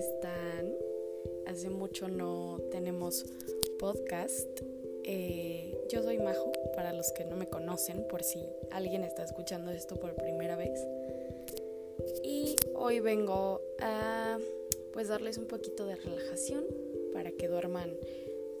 están? 0.00 0.74
Hace 1.46 1.68
mucho 1.68 2.08
no 2.08 2.58
tenemos 2.70 3.26
podcast. 3.78 4.48
Eh, 5.04 5.78
yo 5.90 6.02
soy 6.02 6.18
Majo, 6.18 6.52
para 6.74 6.94
los 6.94 7.12
que 7.12 7.24
no 7.26 7.36
me 7.36 7.48
conocen, 7.48 8.06
por 8.08 8.22
si 8.22 8.42
alguien 8.70 9.02
está 9.02 9.24
escuchando 9.24 9.70
esto 9.72 9.96
por 9.96 10.14
primera 10.14 10.56
vez. 10.56 10.80
Y 12.24 12.56
hoy 12.74 13.00
vengo 13.00 13.60
a 13.80 14.38
pues 14.94 15.08
darles 15.08 15.36
un 15.36 15.46
poquito 15.46 15.84
de 15.84 15.96
relajación 15.96 16.64
para 17.12 17.32
que 17.32 17.48
duerman 17.48 17.94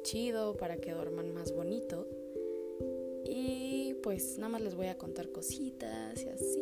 chido, 0.02 0.58
para 0.58 0.76
que 0.76 0.92
duerman 0.92 1.32
más 1.32 1.52
bonito. 1.52 2.06
Y 3.24 3.94
pues 4.02 4.36
nada 4.36 4.50
más 4.50 4.60
les 4.60 4.74
voy 4.74 4.88
a 4.88 4.98
contar 4.98 5.30
cositas 5.30 6.22
y 6.22 6.28
así. 6.28 6.59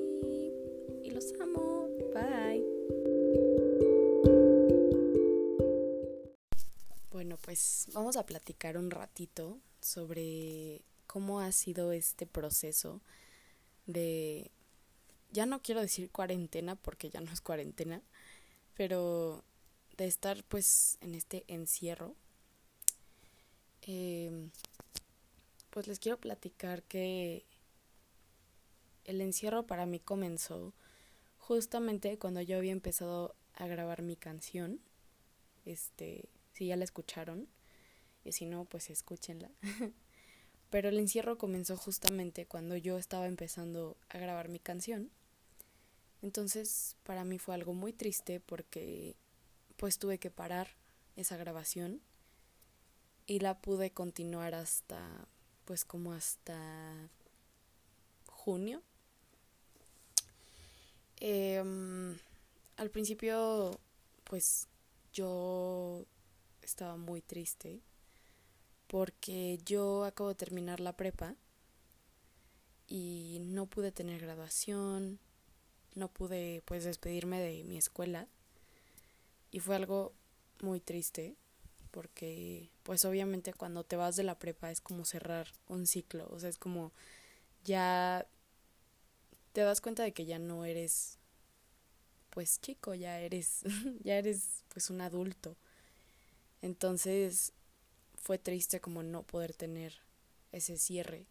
Pues 7.59 7.89
vamos 7.93 8.17
a 8.17 8.25
platicar 8.25 8.79
un 8.79 8.89
ratito 8.89 9.59
sobre 9.81 10.81
cómo 11.09 11.41
ha 11.41 11.51
sido 11.51 11.91
este 11.91 12.25
proceso 12.25 13.01
de, 13.87 14.53
ya 15.33 15.45
no 15.45 15.61
quiero 15.61 15.81
decir 15.81 16.09
cuarentena 16.09 16.77
porque 16.77 17.11
ya 17.11 17.21
no 17.21 17.33
es 17.33 17.41
cuarentena, 17.41 18.01
pero 18.75 19.43
de 19.97 20.07
estar 20.07 20.45
pues 20.45 20.99
en 21.01 21.17
este 21.17 21.43
encierro. 21.49 22.15
Eh, 23.83 24.51
pues 25.71 25.89
les 25.89 25.99
quiero 25.99 26.17
platicar 26.17 26.85
que 26.85 27.45
el 29.05 29.21
encierro 29.21 29.67
para 29.67 29.85
mí 29.85 29.99
comenzó 29.99 30.75
justamente 31.39 32.19
cuando 32.19 32.41
yo 32.41 32.57
había 32.57 32.71
empezado 32.71 33.35
a 33.55 33.67
grabar 33.67 34.03
mi 34.03 34.15
canción. 34.15 34.79
Este, 35.65 36.29
si 36.59 36.67
ya 36.67 36.77
la 36.77 36.83
escucharon, 36.83 37.47
y 38.25 38.33
si 38.33 38.45
no, 38.45 38.65
pues 38.65 38.91
escúchenla. 38.91 39.51
Pero 40.71 40.89
el 40.89 40.99
encierro 40.99 41.39
comenzó 41.39 41.77
justamente 41.77 42.47
cuando 42.47 42.77
yo 42.77 42.99
estaba 42.99 43.27
empezando 43.27 43.97
a 44.09 44.19
grabar 44.19 44.49
mi 44.49 44.59
canción. 44.59 45.11
Entonces, 46.21 46.97
para 47.05 47.25
mí 47.25 47.39
fue 47.39 47.55
algo 47.55 47.75
muy 47.75 47.93
triste 47.93 48.41
porque 48.41 49.15
pues 49.77 49.99
tuve 49.99 50.19
que 50.19 50.31
parar 50.31 50.69
esa 51.15 51.37
grabación 51.37 52.03
y 53.27 53.39
la 53.39 53.61
pude 53.61 53.93
continuar 53.93 54.55
hasta 54.55 55.29
pues 55.65 55.85
como 55.85 56.13
hasta 56.13 57.09
junio. 58.27 58.83
Em, 61.21 62.19
al 62.77 62.91
principio 62.91 63.79
pues 64.25 64.67
yo 65.13 66.05
estaba 66.69 66.97
muy 66.97 67.21
triste 67.23 67.81
porque 68.87 69.59
yo 69.65 70.05
acabo 70.05 70.31
de 70.31 70.35
terminar 70.35 70.81
la 70.81 70.95
prepa 70.95 71.35
y 72.87 73.39
no 73.43 73.67
pude 73.67 73.93
tener 73.93 74.21
graduación, 74.21 75.19
no 75.95 76.09
pude 76.09 76.63
pues 76.65 76.85
despedirme 76.85 77.41
de 77.41 77.65
mi 77.65 77.77
escuela 77.77 78.29
y 79.51 79.61
fue 79.61 79.77
algo 79.77 80.13
muy 80.61 80.81
triste 80.81 81.37
porque 81.91 82.71
pues 82.83 83.05
obviamente 83.05 83.53
cuando 83.55 83.85
te 83.85 83.97
vas 83.97 84.17
de 84.17 84.23
la 84.23 84.39
prepa 84.39 84.71
es 84.71 84.81
como 84.81 85.05
cerrar 85.05 85.49
un 85.69 85.87
ciclo, 85.87 86.29
o 86.31 86.39
sea, 86.39 86.49
es 86.49 86.59
como 86.59 86.93
ya 87.65 88.27
te 89.53 89.63
das 89.63 89.81
cuenta 89.81 90.03
de 90.03 90.13
que 90.13 90.27
ya 90.27 90.39
no 90.39 90.65
eres 90.65 91.19
pues 92.31 92.61
chico, 92.61 92.95
ya 92.95 93.21
eres 93.21 93.63
ya 94.05 94.17
eres 94.17 94.65
pues 94.69 94.91
un 94.91 95.01
adulto. 95.01 95.57
Entonces 96.63 97.53
fue 98.17 98.39
triste 98.39 98.81
como 98.81 99.03
no 99.03 99.23
poder 99.23 99.55
tener 99.55 99.95
ese 100.53 100.77
cierre. 100.77 101.27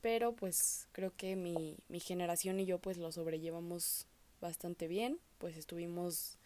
Pero 0.00 0.34
pues 0.34 0.86
creo 0.92 1.14
que 1.16 1.36
mi, 1.36 1.78
mi 1.88 2.00
generación 2.00 2.60
y 2.60 2.66
yo 2.66 2.78
pues 2.78 2.98
lo 2.98 3.10
sobrellevamos 3.12 4.06
bastante 4.40 4.88
bien, 4.88 5.18
pues 5.38 5.56
estuvimos 5.56 6.36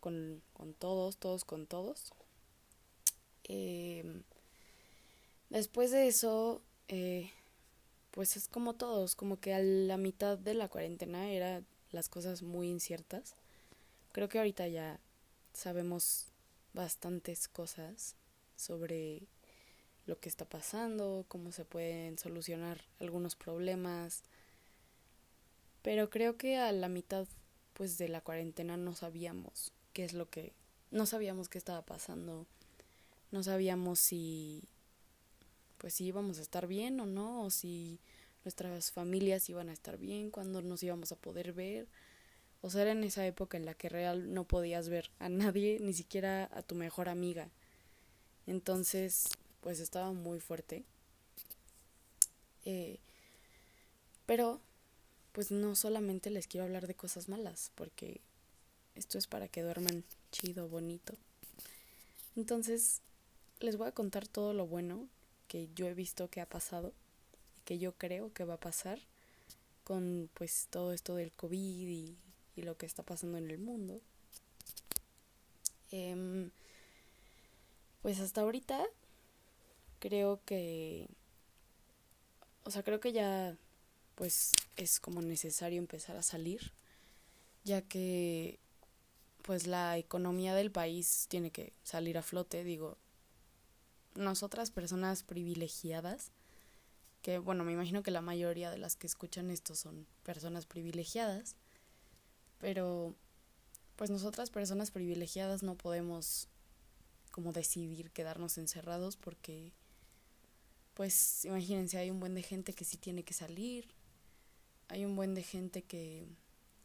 con, 0.00 0.42
con 0.52 0.74
todos, 0.74 1.16
todos 1.16 1.44
con 1.44 1.66
todos. 1.66 2.12
Eh, 3.48 4.22
después 5.50 5.90
de 5.90 6.06
eso, 6.06 6.62
eh, 6.88 7.30
pues 8.12 8.36
es 8.36 8.48
como 8.48 8.74
todos, 8.74 9.16
como 9.16 9.40
que 9.40 9.54
a 9.54 9.60
la 9.60 9.96
mitad 9.96 10.38
de 10.38 10.54
la 10.54 10.68
cuarentena 10.68 11.30
eran 11.30 11.66
las 11.90 12.08
cosas 12.08 12.42
muy 12.42 12.68
inciertas. 12.68 13.34
Creo 14.12 14.28
que 14.28 14.38
ahorita 14.38 14.68
ya 14.68 15.00
sabemos 15.52 16.28
bastantes 16.76 17.48
cosas 17.48 18.14
sobre 18.54 19.26
lo 20.06 20.20
que 20.20 20.28
está 20.28 20.44
pasando, 20.44 21.24
cómo 21.26 21.50
se 21.50 21.64
pueden 21.64 22.18
solucionar 22.18 22.84
algunos 23.00 23.34
problemas. 23.34 24.22
Pero 25.82 26.10
creo 26.10 26.36
que 26.36 26.58
a 26.58 26.70
la 26.70 26.88
mitad 26.88 27.26
pues 27.72 27.98
de 27.98 28.08
la 28.08 28.20
cuarentena 28.20 28.76
no 28.76 28.94
sabíamos 28.94 29.72
qué 29.92 30.04
es 30.04 30.12
lo 30.12 30.30
que 30.30 30.52
no 30.90 31.06
sabíamos 31.06 31.48
qué 31.48 31.58
estaba 31.58 31.82
pasando. 31.82 32.46
No 33.32 33.42
sabíamos 33.42 33.98
si 33.98 34.62
pues 35.78 35.94
si 35.94 36.04
íbamos 36.04 36.38
a 36.38 36.42
estar 36.42 36.66
bien 36.66 37.00
o 37.00 37.06
no 37.06 37.42
o 37.42 37.50
si 37.50 38.00
nuestras 38.44 38.92
familias 38.92 39.48
iban 39.48 39.68
a 39.68 39.72
estar 39.72 39.98
bien, 39.98 40.30
cuando 40.30 40.62
nos 40.62 40.82
íbamos 40.82 41.10
a 41.10 41.16
poder 41.16 41.52
ver. 41.52 41.88
O 42.66 42.70
sea, 42.70 42.82
era 42.82 42.90
en 42.90 43.04
esa 43.04 43.24
época 43.24 43.56
en 43.56 43.64
la 43.64 43.74
que 43.74 43.88
real 43.88 44.34
no 44.34 44.42
podías 44.42 44.88
ver 44.88 45.08
a 45.20 45.28
nadie, 45.28 45.78
ni 45.80 45.92
siquiera 45.92 46.50
a 46.52 46.62
tu 46.62 46.74
mejor 46.74 47.08
amiga. 47.08 47.48
Entonces, 48.48 49.28
pues 49.60 49.78
estaba 49.78 50.10
muy 50.10 50.40
fuerte. 50.40 50.84
Eh, 52.64 52.98
pero, 54.26 54.60
pues 55.30 55.52
no 55.52 55.76
solamente 55.76 56.28
les 56.28 56.48
quiero 56.48 56.64
hablar 56.64 56.88
de 56.88 56.96
cosas 56.96 57.28
malas, 57.28 57.70
porque 57.76 58.20
esto 58.96 59.16
es 59.16 59.28
para 59.28 59.46
que 59.46 59.62
duerman 59.62 60.02
chido, 60.32 60.68
bonito. 60.68 61.14
Entonces, 62.34 63.00
les 63.60 63.76
voy 63.76 63.86
a 63.86 63.92
contar 63.92 64.26
todo 64.26 64.54
lo 64.54 64.66
bueno 64.66 65.08
que 65.46 65.68
yo 65.76 65.86
he 65.86 65.94
visto 65.94 66.30
que 66.30 66.40
ha 66.40 66.48
pasado 66.48 66.92
y 67.58 67.60
que 67.60 67.78
yo 67.78 67.92
creo 67.92 68.32
que 68.32 68.42
va 68.42 68.54
a 68.54 68.60
pasar 68.60 68.98
con 69.84 70.28
pues 70.34 70.66
todo 70.68 70.92
esto 70.92 71.14
del 71.14 71.30
COVID 71.30 71.88
y, 71.88 72.18
y 72.56 72.62
lo 72.62 72.76
que 72.76 72.86
está 72.86 73.02
pasando 73.02 73.38
en 73.38 73.50
el 73.50 73.58
mundo. 73.58 74.00
Eh, 75.92 76.50
pues 78.02 78.20
hasta 78.20 78.40
ahorita 78.40 78.86
creo 79.98 80.40
que, 80.44 81.08
o 82.64 82.70
sea, 82.70 82.82
creo 82.82 83.00
que 83.00 83.12
ya 83.12 83.56
pues 84.14 84.52
es 84.76 85.00
como 85.00 85.20
necesario 85.22 85.78
empezar 85.78 86.16
a 86.16 86.22
salir, 86.22 86.72
ya 87.64 87.82
que 87.82 88.58
pues 89.42 89.66
la 89.66 89.98
economía 89.98 90.54
del 90.54 90.70
país 90.72 91.26
tiene 91.28 91.50
que 91.50 91.72
salir 91.82 92.18
a 92.18 92.22
flote, 92.22 92.64
digo, 92.64 92.96
nosotras 94.14 94.70
personas 94.70 95.22
privilegiadas, 95.22 96.30
que 97.22 97.38
bueno, 97.38 97.64
me 97.64 97.72
imagino 97.72 98.02
que 98.02 98.10
la 98.10 98.22
mayoría 98.22 98.70
de 98.70 98.78
las 98.78 98.96
que 98.96 99.06
escuchan 99.06 99.50
esto 99.50 99.74
son 99.74 100.06
personas 100.22 100.64
privilegiadas, 100.66 101.56
pero 102.58 103.14
pues 103.96 104.10
nosotras 104.10 104.50
personas 104.50 104.90
privilegiadas 104.90 105.62
no 105.62 105.76
podemos 105.76 106.48
como 107.30 107.52
decidir 107.52 108.10
quedarnos 108.10 108.58
encerrados 108.58 109.16
porque 109.16 109.72
pues 110.94 111.44
imagínense, 111.44 111.98
hay 111.98 112.10
un 112.10 112.20
buen 112.20 112.34
de 112.34 112.42
gente 112.42 112.72
que 112.72 112.84
sí 112.84 112.96
tiene 112.96 113.22
que 113.22 113.34
salir, 113.34 113.86
hay 114.88 115.04
un 115.04 115.14
buen 115.14 115.34
de 115.34 115.42
gente 115.42 115.82
que, 115.82 116.26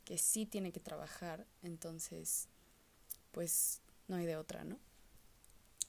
que 0.04 0.18
sí 0.18 0.46
tiene 0.46 0.74
que 0.74 0.81
trabajar, 0.81 1.48
entonces 1.63 2.50
pues 3.31 3.80
no 4.07 4.18
hay 4.18 4.25
de 4.25 4.36
otra, 4.36 4.66
¿no? 4.66 4.78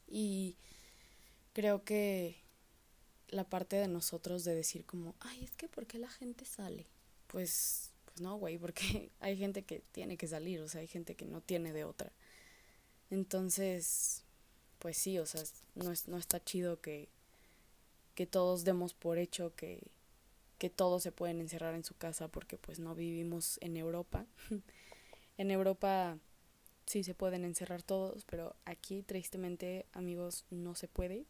Y 0.06 0.56
creo 1.52 1.84
que 1.84 2.42
la 3.28 3.48
parte 3.48 3.76
de 3.76 3.88
nosotros 3.88 4.44
de 4.44 4.54
decir 4.54 4.84
como, 4.84 5.14
ay, 5.20 5.42
es 5.42 5.56
que 5.56 5.68
¿por 5.68 5.86
qué 5.86 5.98
la 5.98 6.10
gente 6.10 6.44
sale? 6.44 6.86
Pues, 7.26 7.90
pues 8.12 8.20
no, 8.22 8.36
güey, 8.36 8.58
porque 8.58 9.10
hay 9.20 9.36
gente 9.36 9.62
que 9.62 9.82
tiene 9.92 10.16
que 10.16 10.26
salir, 10.26 10.60
o 10.60 10.68
sea, 10.68 10.80
hay 10.80 10.86
gente 10.86 11.14
que 11.14 11.24
no 11.24 11.40
tiene 11.40 11.72
de 11.72 11.84
otra. 11.84 12.12
Entonces, 13.10 14.22
pues 14.78 14.96
sí, 14.96 15.18
o 15.18 15.26
sea, 15.26 15.42
no, 15.74 15.92
es, 15.92 16.08
no 16.08 16.16
está 16.16 16.42
chido 16.42 16.80
que, 16.80 17.08
que 18.14 18.26
todos 18.26 18.64
demos 18.64 18.94
por 18.94 19.18
hecho 19.18 19.54
que, 19.54 19.82
que 20.58 20.70
todos 20.70 21.02
se 21.02 21.12
pueden 21.12 21.40
encerrar 21.40 21.74
en 21.74 21.84
su 21.84 21.94
casa 21.94 22.28
porque 22.28 22.56
pues 22.56 22.78
no 22.78 22.94
vivimos 22.94 23.58
en 23.62 23.76
Europa. 23.76 24.26
en 25.38 25.50
Europa 25.50 26.18
sí 26.86 27.04
se 27.04 27.14
pueden 27.14 27.44
encerrar 27.44 27.82
todos, 27.82 28.24
pero 28.24 28.56
aquí 28.64 29.02
tristemente 29.02 29.86
amigos 29.92 30.44
no 30.50 30.74
se 30.74 30.88
puede. 30.88 31.26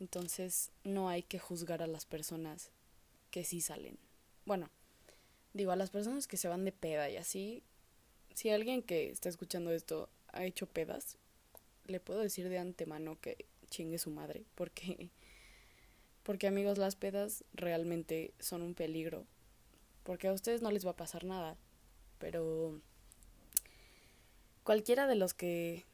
Entonces 0.00 0.70
no 0.82 1.08
hay 1.08 1.22
que 1.22 1.38
juzgar 1.38 1.82
a 1.82 1.86
las 1.86 2.04
personas 2.04 2.70
que 3.30 3.44
sí 3.44 3.60
salen. 3.60 3.98
Bueno, 4.46 4.70
digo, 5.54 5.72
a 5.72 5.76
las 5.76 5.90
personas 5.90 6.26
que 6.26 6.36
se 6.36 6.48
van 6.48 6.64
de 6.64 6.72
peda 6.72 7.08
y 7.08 7.16
así, 7.16 7.62
si 8.34 8.50
alguien 8.50 8.82
que 8.82 9.10
está 9.10 9.28
escuchando 9.28 9.70
esto 9.72 10.10
ha 10.28 10.44
hecho 10.44 10.66
pedas, 10.66 11.16
le 11.86 12.00
puedo 12.00 12.20
decir 12.20 12.48
de 12.48 12.58
antemano 12.58 13.18
que 13.20 13.46
chingue 13.70 13.98
su 13.98 14.10
madre, 14.10 14.44
porque 14.54 15.10
porque 16.24 16.46
amigos, 16.46 16.78
las 16.78 16.96
pedas 16.96 17.44
realmente 17.52 18.32
son 18.40 18.62
un 18.62 18.74
peligro, 18.74 19.26
porque 20.02 20.26
a 20.26 20.32
ustedes 20.32 20.62
no 20.62 20.70
les 20.70 20.86
va 20.86 20.92
a 20.92 20.96
pasar 20.96 21.24
nada, 21.24 21.56
pero 22.18 22.80
cualquiera 24.64 25.06
de 25.06 25.16
los 25.16 25.34
que 25.34 25.84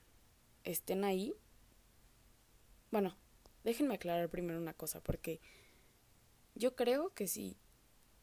estén 0.62 1.02
ahí, 1.02 1.34
bueno, 2.92 3.16
déjenme 3.64 3.94
aclarar 3.94 4.28
primero 4.28 4.58
una 4.58 4.72
cosa, 4.72 5.00
porque 5.00 5.40
yo 6.54 6.76
creo 6.76 7.12
que 7.12 7.26
si 7.26 7.56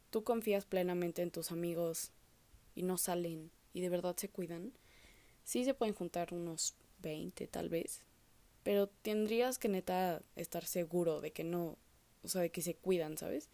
tú 0.10 0.24
confías 0.24 0.66
plenamente 0.66 1.22
en 1.22 1.32
tus 1.32 1.52
amigos 1.52 2.12
y 2.76 2.84
no 2.84 2.98
salen 2.98 3.52
y 3.74 3.82
de 3.82 3.90
verdad 3.90 4.16
se 4.18 4.30
cuidan, 4.30 4.74
sí 5.44 5.66
se 5.66 5.74
pueden 5.74 5.96
juntar 5.96 6.34
unos 6.34 6.76
20 7.02 7.48
tal 7.48 7.70
vez, 7.70 8.02
pero 8.64 8.88
tendrías 8.88 9.60
que 9.60 9.70
neta 9.70 10.22
estar 10.36 10.66
seguro 10.66 11.22
de 11.22 11.32
que 11.32 11.44
no, 11.44 11.78
o 12.24 12.28
sea, 12.28 12.42
de 12.42 12.52
que 12.52 12.62
se 12.62 12.76
cuidan, 12.76 13.18
¿sabes? 13.18 13.50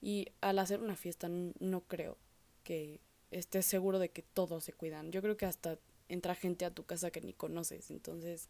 Y 0.00 0.28
al 0.40 0.58
hacer 0.58 0.80
una 0.80 0.96
fiesta 0.96 1.28
no 1.28 1.80
creo 1.82 2.16
que 2.64 3.00
estés 3.30 3.66
seguro 3.66 3.98
de 3.98 4.10
que 4.10 4.22
todos 4.22 4.64
se 4.64 4.72
cuidan. 4.72 5.12
Yo 5.12 5.22
creo 5.22 5.36
que 5.36 5.46
hasta 5.46 5.78
entra 6.08 6.34
gente 6.34 6.64
a 6.64 6.70
tu 6.70 6.84
casa 6.84 7.10
que 7.10 7.20
ni 7.20 7.32
conoces. 7.32 7.90
Entonces, 7.90 8.48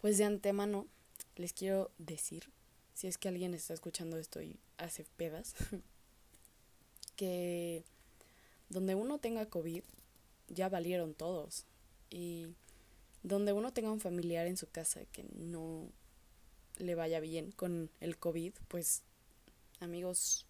pues 0.00 0.18
de 0.18 0.24
antemano 0.24 0.86
les 1.36 1.52
quiero 1.52 1.90
decir, 1.98 2.50
si 2.94 3.06
es 3.06 3.18
que 3.18 3.28
alguien 3.28 3.54
está 3.54 3.74
escuchando 3.74 4.18
esto 4.18 4.42
y 4.42 4.58
hace 4.76 5.04
pedas, 5.16 5.54
que 7.18 7.84
donde 8.68 8.94
uno 8.94 9.18
tenga 9.18 9.46
COVID, 9.46 9.82
ya 10.48 10.68
valieron 10.68 11.14
todos. 11.14 11.66
Y 12.10 12.46
donde 13.22 13.52
uno 13.52 13.72
tenga 13.72 13.90
un 13.90 14.00
familiar 14.00 14.46
en 14.46 14.56
su 14.56 14.70
casa 14.70 15.04
que 15.12 15.24
no 15.34 15.90
le 16.76 16.94
vaya 16.94 17.18
bien 17.18 17.50
con 17.50 17.90
el 18.00 18.16
COVID, 18.16 18.54
pues 18.68 19.02
amigos, 19.80 20.46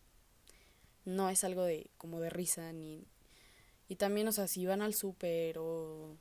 no 1.07 1.31
es 1.31 1.43
algo 1.43 1.65
de 1.65 1.91
como 1.97 2.21
de 2.21 2.29
risa 2.29 2.73
ni 2.73 3.07
y 3.89 3.97
también, 3.97 4.29
o 4.29 4.33
sea, 4.33 4.47
si 4.47 4.67
van 4.67 4.83
al 4.83 4.95
súper 4.95 5.57
o 5.59 6.19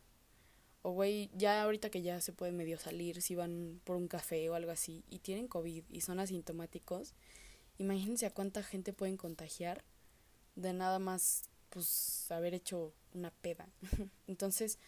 o 0.81 0.91
güey, 0.91 1.29
ya 1.35 1.63
ahorita 1.63 1.89
que 1.89 2.01
ya 2.01 2.21
se 2.21 2.31
puede 2.31 2.53
medio 2.53 2.79
salir, 2.79 3.21
si 3.21 3.35
van 3.35 3.81
por 3.83 3.97
un 3.97 4.07
café 4.07 4.49
o 4.49 4.53
algo 4.53 4.71
así 4.71 5.03
y 5.09 5.19
tienen 5.19 5.49
COVID 5.49 5.83
y 5.89 6.01
son 6.01 6.21
asintomáticos, 6.21 7.13
imagínense 7.77 8.25
a 8.25 8.33
cuánta 8.33 8.63
gente 8.63 8.93
pueden 8.93 9.17
contagiar 9.17 9.83
de 10.57 10.73
nada 10.73 10.99
más 10.99 11.43
pues 11.69 12.29
haber 12.31 12.53
hecho 12.53 12.93
una 13.13 13.31
peda. 13.31 13.69
Entonces, 14.27 14.79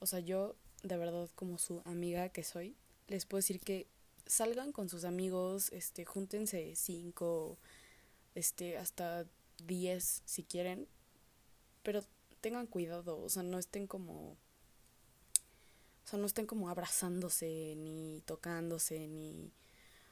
o 0.00 0.06
sea, 0.06 0.20
yo 0.20 0.56
de 0.82 0.96
verdad 0.96 1.30
como 1.34 1.58
su 1.58 1.80
amiga 1.84 2.28
que 2.28 2.42
soy, 2.42 2.76
les 3.06 3.24
puedo 3.24 3.38
decir 3.38 3.60
que 3.60 3.86
salgan 4.26 4.72
con 4.72 4.88
sus 4.88 5.04
amigos, 5.04 5.70
este, 5.72 6.04
júntense 6.04 6.74
cinco, 6.74 7.56
este, 8.34 8.76
hasta 8.76 9.26
diez 9.64 10.22
si 10.24 10.42
quieren, 10.42 10.88
pero 11.82 12.02
tengan 12.40 12.66
cuidado, 12.66 13.20
o 13.20 13.28
sea, 13.28 13.44
no 13.44 13.58
estén 13.58 13.86
como, 13.86 14.32
o 14.32 14.36
sea, 16.04 16.18
no 16.18 16.26
estén 16.26 16.46
como 16.46 16.68
abrazándose, 16.68 17.74
ni 17.76 18.22
tocándose, 18.26 19.06
ni, 19.06 19.52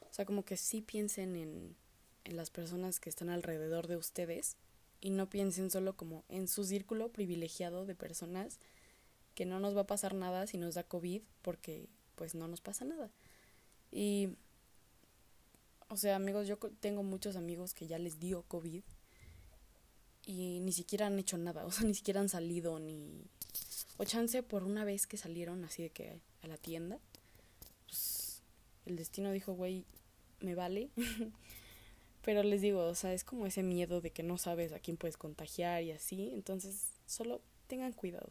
o 0.09 0.13
sea, 0.13 0.25
como 0.25 0.45
que 0.45 0.55
sí 0.55 0.81
piensen 0.81 1.35
en, 1.35 1.75
en 2.23 2.37
las 2.37 2.49
personas 2.49 3.01
que 3.01 3.09
están 3.09 3.29
alrededor 3.29 3.87
de 3.87 3.97
ustedes 3.97 4.55
y 5.01 5.09
no 5.09 5.29
piensen 5.29 5.71
solo 5.71 5.97
como 5.97 6.23
en 6.29 6.47
su 6.47 6.63
círculo 6.63 7.11
privilegiado 7.11 7.85
de 7.85 7.95
personas 7.95 8.59
que 9.33 9.45
no 9.45 9.59
nos 9.59 9.75
va 9.75 9.81
a 9.81 9.87
pasar 9.87 10.13
nada 10.13 10.45
si 10.47 10.57
nos 10.57 10.75
da 10.75 10.83
COVID 10.83 11.21
porque 11.41 11.89
pues 12.15 12.35
no 12.35 12.47
nos 12.47 12.61
pasa 12.61 12.85
nada. 12.85 13.09
Y, 13.91 14.29
o 15.89 15.97
sea, 15.97 16.15
amigos, 16.15 16.47
yo 16.47 16.57
tengo 16.57 17.03
muchos 17.03 17.35
amigos 17.35 17.73
que 17.73 17.87
ya 17.87 17.97
les 17.97 18.19
dio 18.19 18.43
COVID 18.43 18.83
y 20.25 20.59
ni 20.59 20.71
siquiera 20.71 21.07
han 21.07 21.17
hecho 21.17 21.37
nada, 21.37 21.65
o 21.65 21.71
sea, 21.71 21.85
ni 21.85 21.95
siquiera 21.95 22.21
han 22.21 22.29
salido 22.29 22.79
ni... 22.79 23.25
O 23.97 24.05
chance 24.05 24.41
por 24.41 24.63
una 24.63 24.85
vez 24.85 25.05
que 25.05 25.17
salieron 25.17 25.63
así 25.63 25.83
de 25.83 25.89
que 25.89 26.21
a 26.41 26.47
la 26.47 26.57
tienda, 26.57 26.99
pues 27.87 28.41
el 28.85 28.95
destino 28.95 29.31
dijo, 29.31 29.53
güey, 29.53 29.85
me 30.39 30.55
vale. 30.55 30.89
Pero 32.23 32.43
les 32.43 32.61
digo, 32.61 32.85
o 32.85 32.95
sea, 32.95 33.13
es 33.13 33.23
como 33.23 33.47
ese 33.47 33.63
miedo 33.63 34.01
de 34.01 34.11
que 34.11 34.23
no 34.23 34.37
sabes 34.37 34.73
a 34.73 34.79
quién 34.79 34.97
puedes 34.97 35.17
contagiar 35.17 35.83
y 35.83 35.91
así, 35.91 36.29
entonces 36.33 36.91
solo 37.05 37.41
tengan 37.67 37.93
cuidado. 37.93 38.29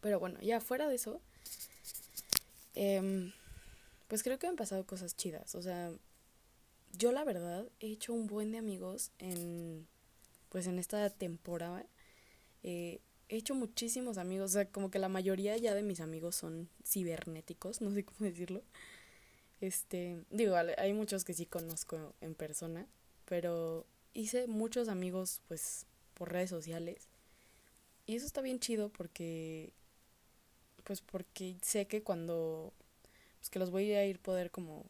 Pero 0.00 0.18
bueno, 0.20 0.40
ya 0.40 0.60
fuera 0.60 0.88
de 0.88 0.94
eso, 0.94 1.20
eh, 2.74 3.32
pues 4.08 4.22
creo 4.22 4.38
que 4.38 4.46
han 4.46 4.56
pasado 4.56 4.86
cosas 4.86 5.16
chidas. 5.16 5.54
O 5.54 5.62
sea, 5.62 5.92
yo 6.96 7.12
la 7.12 7.24
verdad 7.24 7.66
he 7.80 7.88
hecho 7.88 8.12
un 8.12 8.26
buen 8.26 8.50
de 8.50 8.58
amigos 8.58 9.12
en, 9.18 9.86
pues 10.48 10.66
en 10.66 10.78
esta 10.78 11.10
temporada. 11.10 11.86
Eh, 12.62 13.00
he 13.28 13.36
hecho 13.36 13.54
muchísimos 13.54 14.18
amigos, 14.18 14.50
o 14.50 14.54
sea, 14.54 14.70
como 14.70 14.90
que 14.90 14.98
la 14.98 15.08
mayoría 15.08 15.56
ya 15.56 15.74
de 15.74 15.82
mis 15.82 16.00
amigos 16.00 16.36
son 16.36 16.68
cibernéticos, 16.84 17.80
no 17.82 17.92
sé 17.92 18.04
cómo 18.04 18.18
decirlo. 18.20 18.62
Este, 19.60 20.24
digo, 20.30 20.54
hay 20.56 20.92
muchos 20.92 21.24
que 21.24 21.34
sí 21.34 21.46
conozco 21.46 22.14
en 22.20 22.34
persona, 22.34 22.86
pero 23.24 23.86
hice 24.14 24.46
muchos 24.46 24.88
amigos 24.88 25.40
pues 25.48 25.86
por 26.14 26.32
redes 26.32 26.50
sociales. 26.50 27.08
Y 28.06 28.16
eso 28.16 28.26
está 28.26 28.40
bien 28.40 28.60
chido 28.60 28.88
porque 28.90 29.72
pues 30.84 31.00
porque 31.02 31.56
sé 31.62 31.86
que 31.86 32.02
cuando 32.02 32.72
pues 33.38 33.50
que 33.50 33.58
los 33.58 33.70
voy 33.70 33.92
a 33.92 34.06
ir 34.06 34.20
poder 34.20 34.50
como 34.50 34.86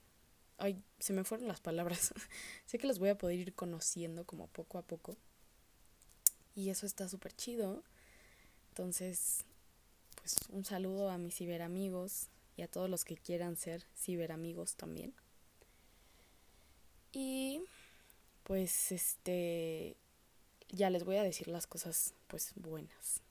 ay, 0.59 0.82
se 0.99 1.12
me 1.12 1.25
fueron 1.25 1.49
las 1.49 1.61
palabras. 1.61 2.12
sé 2.67 2.79
que 2.79 2.87
los 2.87 2.99
voy 2.99 3.09
a 3.11 3.19
poder 3.19 3.38
ir 3.38 3.55
conociendo 3.55 4.25
como 4.25 4.49
poco 4.49 4.79
a 4.79 4.82
poco. 4.82 5.17
Y 6.55 6.70
eso 6.70 6.87
está 6.87 7.09
súper 7.09 7.35
chido. 7.35 7.82
Entonces, 8.70 9.44
pues 10.17 10.37
un 10.50 10.65
saludo 10.65 11.11
a 11.11 11.19
mis 11.19 11.37
ciberamigos 11.37 12.29
y 12.58 12.62
a 12.62 12.69
todos 12.69 12.90
los 12.90 13.05
que 13.05 13.16
quieran 13.16 13.56
ser 13.56 13.84
ciberamigos 13.96 14.75
también. 14.75 15.14
Y 17.12 17.62
pues 18.43 18.90
este 18.90 19.96
ya 20.69 20.90
les 20.90 21.05
voy 21.05 21.16
a 21.16 21.22
decir 21.22 21.46
las 21.46 21.69
cosas 21.69 22.15
pues 22.27 22.53
buenas. 22.56 23.22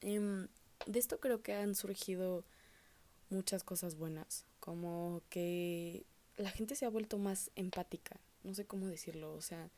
Em, 0.00 0.48
de 0.86 0.98
esto 0.98 1.20
creo 1.20 1.42
que 1.42 1.52
han 1.52 1.74
surgido 1.74 2.42
muchas 3.28 3.62
cosas 3.64 3.96
buenas, 3.96 4.46
como 4.60 5.20
que 5.28 6.06
la 6.38 6.50
gente 6.50 6.74
se 6.74 6.86
ha 6.86 6.90
vuelto 6.90 7.18
más 7.18 7.50
empática, 7.56 8.18
no 8.44 8.54
sé 8.54 8.64
cómo 8.64 8.86
decirlo, 8.86 9.34
o 9.34 9.42
sea, 9.42 9.70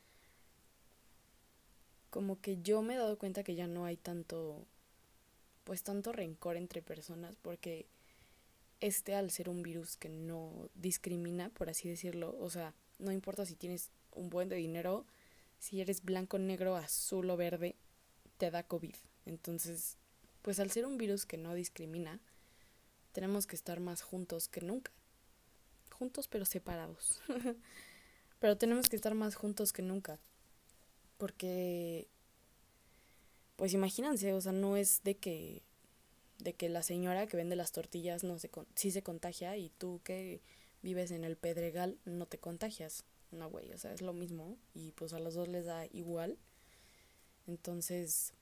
como 2.09 2.39
que 2.39 2.61
yo 2.61 2.81
me 2.81 2.95
he 2.95 2.97
dado 2.97 3.17
cuenta 3.17 3.43
que 3.43 3.55
ya 3.55 3.67
no 3.67 3.85
hay 3.85 3.97
tanto, 3.97 4.65
pues 5.65 5.83
tanto 5.83 6.13
rencor 6.13 6.55
entre 6.55 6.81
personas, 6.81 7.35
porque 7.41 7.85
este 8.79 9.15
al 9.15 9.31
ser 9.31 9.49
un 9.49 9.63
virus 9.63 9.97
que 9.97 10.09
no 10.09 10.69
discrimina, 10.75 11.49
por 11.49 11.69
así 11.69 11.89
decirlo, 11.89 12.35
o 12.39 12.49
sea, 12.49 12.73
no 12.99 13.11
importa 13.11 13.45
si 13.45 13.55
tienes 13.55 13.91
un 14.11 14.29
buen 14.29 14.49
de 14.49 14.55
dinero, 14.55 15.05
si 15.59 15.81
eres 15.81 16.03
blanco, 16.03 16.37
negro, 16.37 16.75
azul 16.75 17.29
o 17.29 17.37
verde, 17.37 17.75
te 18.37 18.51
da 18.51 18.63
COVID. 18.63 18.95
Entonces, 19.25 19.97
pues 20.41 20.59
al 20.59 20.71
ser 20.71 20.85
un 20.85 20.97
virus 20.97 21.25
que 21.25 21.37
no 21.37 21.53
discrimina, 21.53 22.19
tenemos 23.11 23.47
que 23.47 23.55
estar 23.55 23.79
más 23.79 24.01
juntos 24.01 24.47
que 24.47 24.61
nunca. 24.61 24.91
Juntos 25.91 26.27
pero 26.27 26.45
separados. 26.45 27.21
pero 28.39 28.57
tenemos 28.57 28.89
que 28.89 28.95
estar 28.95 29.15
más 29.15 29.35
juntos 29.35 29.73
que 29.73 29.81
nunca. 29.81 30.19
Porque, 31.17 32.07
pues 33.55 33.73
imagínense, 33.73 34.33
o 34.33 34.41
sea, 34.41 34.51
no 34.51 34.77
es 34.77 35.03
de 35.03 35.17
que, 35.17 35.63
de 36.39 36.53
que 36.53 36.69
la 36.69 36.83
señora 36.83 37.27
que 37.27 37.37
vende 37.37 37.55
las 37.55 37.71
tortillas 37.71 38.23
no 38.23 38.39
se, 38.39 38.49
sí 38.75 38.91
se 38.91 39.03
contagia 39.03 39.57
y 39.57 39.69
tú 39.69 40.01
que 40.03 40.41
vives 40.81 41.11
en 41.11 41.23
el 41.23 41.37
Pedregal 41.37 41.97
no 42.05 42.25
te 42.25 42.37
contagias. 42.37 43.03
No, 43.31 43.49
güey, 43.49 43.71
o 43.73 43.77
sea, 43.77 43.93
es 43.93 44.01
lo 44.01 44.13
mismo 44.13 44.57
y 44.73 44.91
pues 44.91 45.13
a 45.13 45.19
los 45.19 45.33
dos 45.33 45.47
les 45.47 45.65
da 45.65 45.85
igual. 45.87 46.37
Entonces, 47.45 48.33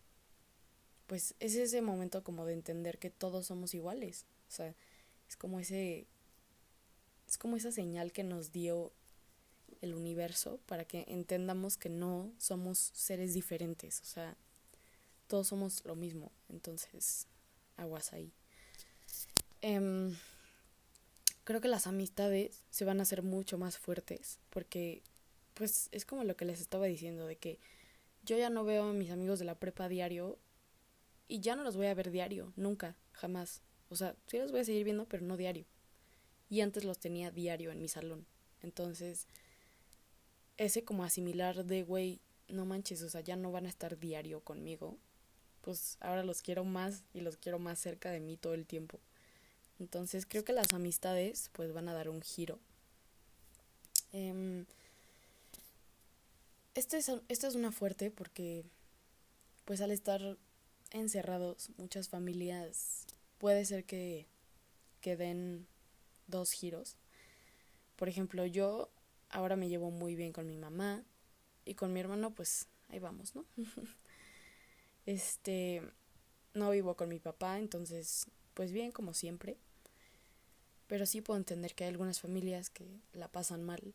pues 1.08 1.36
es 1.40 1.56
ese 1.56 1.82
momento 1.82 2.24
como 2.24 2.46
de 2.46 2.54
entender 2.54 3.00
que 3.00 3.10
todos 3.10 3.48
somos 3.48 3.74
iguales. 3.74 4.26
O 4.48 4.52
sea, 4.52 4.76
es 5.28 5.38
como 5.38 5.60
ese 5.60 6.08
es 7.28 7.38
como 7.38 7.58
esa 7.58 7.72
señal 7.72 8.12
que 8.12 8.24
nos 8.24 8.52
dio 8.52 8.92
el 9.82 9.94
universo 9.94 10.60
para 10.66 10.86
que 10.86 11.06
entendamos 11.08 11.78
que 11.78 11.90
no 11.90 12.32
somos 12.38 12.92
seres 12.94 13.34
diferentes, 13.34 14.02
o 14.02 14.06
sea, 14.06 14.38
todos 15.28 15.48
somos 15.48 15.84
lo 15.86 15.96
mismo, 15.96 16.32
entonces, 16.50 17.28
aguas 17.78 18.14
ahí. 18.14 18.34
Em, 19.62 20.16
creo 21.44 21.62
que 21.62 21.68
las 21.68 21.88
amistades 21.88 22.64
se 22.70 22.86
van 22.86 23.00
a 23.00 23.04
hacer 23.04 23.24
mucho 23.24 23.58
más 23.58 23.78
fuertes 23.78 24.40
porque, 24.50 25.04
pues, 25.54 25.90
es 25.92 26.06
como 26.06 26.24
lo 26.24 26.36
que 26.36 26.46
les 26.46 26.62
estaba 26.62 26.86
diciendo, 26.86 27.26
de 27.26 27.38
que 27.38 27.60
yo 28.24 28.38
ya 28.38 28.50
no 28.50 28.64
veo 28.64 28.90
a 28.90 28.94
mis 28.94 29.12
amigos 29.12 29.40
de 29.40 29.46
la 29.46 29.60
prepa 29.60 29.88
diario 29.88 30.40
y 31.28 31.40
ya 31.40 31.56
no 31.56 31.64
los 31.64 31.78
voy 31.78 31.88
a 31.88 31.94
ver 31.94 32.12
diario, 32.12 32.54
nunca, 32.56 32.96
jamás. 33.12 33.62
O 33.90 33.96
sea, 33.96 34.16
sí 34.28 34.38
los 34.38 34.52
voy 34.52 34.62
a 34.62 34.66
seguir 34.66 34.84
viendo, 34.84 35.08
pero 35.08 35.24
no 35.24 35.38
diario. 35.38 35.66
Y 36.50 36.62
antes 36.62 36.84
los 36.84 37.00
tenía 37.00 37.32
diario 37.32 37.72
en 37.72 37.82
mi 37.82 37.88
salón. 37.88 38.26
Entonces, 38.62 39.28
ese 40.58 40.84
como 40.84 41.04
asimilar 41.04 41.66
de, 41.66 41.84
güey, 41.84 42.22
no 42.48 42.66
manches, 42.66 43.02
o 43.02 43.10
sea, 43.10 43.22
ya 43.22 43.36
no 43.36 43.52
van 43.52 43.66
a 43.66 43.70
estar 43.70 43.98
diario 43.98 44.42
conmigo. 44.42 44.98
Pues 45.66 45.98
ahora 46.00 46.24
los 46.24 46.44
quiero 46.44 46.64
más 46.64 47.02
y 47.12 47.22
los 47.22 47.38
quiero 47.38 47.58
más 47.58 47.80
cerca 47.80 48.12
de 48.12 48.20
mí 48.20 48.38
todo 48.38 48.54
el 48.54 48.68
tiempo. 48.68 49.00
Entonces 49.80 50.28
creo 50.28 50.46
que 50.46 50.54
las 50.54 50.74
amistades 50.74 51.50
pues 51.54 51.74
van 51.74 51.90
a 51.90 51.94
dar 51.96 52.08
un 52.08 52.22
giro. 52.22 52.60
Eh, 54.14 54.64
este 56.76 56.98
es, 56.98 57.12
esta 57.30 57.48
es 57.48 57.56
una 57.56 57.72
fuerte 57.72 58.12
porque 58.12 58.64
pues 59.66 59.82
al 59.82 59.90
estar 59.90 60.38
encerrados 60.92 61.72
muchas 61.78 62.10
familias 62.10 63.08
puede 63.40 63.66
ser 63.66 63.86
que, 63.86 64.28
que 65.02 65.18
den 65.18 65.66
dos 66.28 66.52
giros. 66.52 66.96
Por 67.96 68.08
ejemplo, 68.08 68.46
yo 68.46 68.90
ahora 69.30 69.56
me 69.56 69.68
llevo 69.68 69.90
muy 69.90 70.16
bien 70.16 70.32
con 70.32 70.46
mi 70.46 70.58
mamá 70.58 71.04
y 71.66 71.74
con 71.74 71.92
mi 71.92 72.02
hermano 72.02 72.30
pues 72.36 72.68
ahí 72.90 73.00
vamos, 73.00 73.34
¿no? 73.34 73.46
este, 75.06 75.82
no 76.54 76.72
vivo 76.72 76.96
con 76.96 77.10
mi 77.10 77.20
papá, 77.20 77.60
entonces 77.60 78.28
pues 78.54 78.72
bien 78.72 78.92
como 78.92 79.14
siempre. 79.14 79.58
Pero 80.88 81.06
sí 81.06 81.22
puedo 81.22 81.38
entender 81.38 81.74
que 81.74 81.84
hay 81.84 81.90
algunas 81.90 82.20
familias 82.22 82.70
que 82.70 82.88
la 83.14 83.28
pasan 83.28 83.64
mal, 83.64 83.94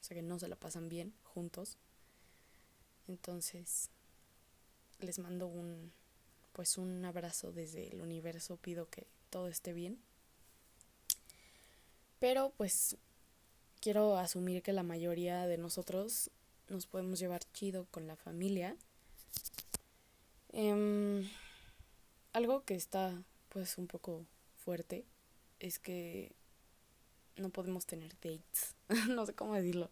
o 0.00 0.04
sea 0.04 0.14
que 0.14 0.22
no 0.22 0.38
se 0.38 0.48
la 0.48 0.56
pasan 0.56 0.88
bien 0.88 1.12
juntos. 1.24 1.76
Entonces, 3.08 3.90
les 5.00 5.18
mando 5.18 5.48
un 5.48 5.92
pues 6.52 6.78
un 6.78 7.04
abrazo 7.04 7.52
desde 7.52 7.88
el 7.88 8.00
universo, 8.00 8.56
pido 8.56 8.88
que 8.88 9.06
todo 9.30 9.48
esté 9.48 9.72
bien. 9.72 9.98
Pero 12.18 12.52
pues 12.56 12.96
quiero 13.80 14.16
asumir 14.16 14.62
que 14.62 14.72
la 14.72 14.82
mayoría 14.82 15.46
de 15.46 15.58
nosotros 15.58 16.30
nos 16.68 16.86
podemos 16.86 17.18
llevar 17.18 17.40
chido 17.52 17.86
con 17.90 18.06
la 18.06 18.16
familia. 18.16 18.76
Em, 20.52 21.28
algo 22.32 22.64
que 22.64 22.74
está 22.74 23.22
pues 23.48 23.78
un 23.78 23.86
poco 23.86 24.26
fuerte 24.56 25.06
es 25.60 25.78
que 25.78 26.34
no 27.36 27.50
podemos 27.50 27.86
tener 27.86 28.14
dates. 28.16 28.76
no 29.08 29.26
sé 29.26 29.34
cómo 29.34 29.54
decirlo. 29.54 29.90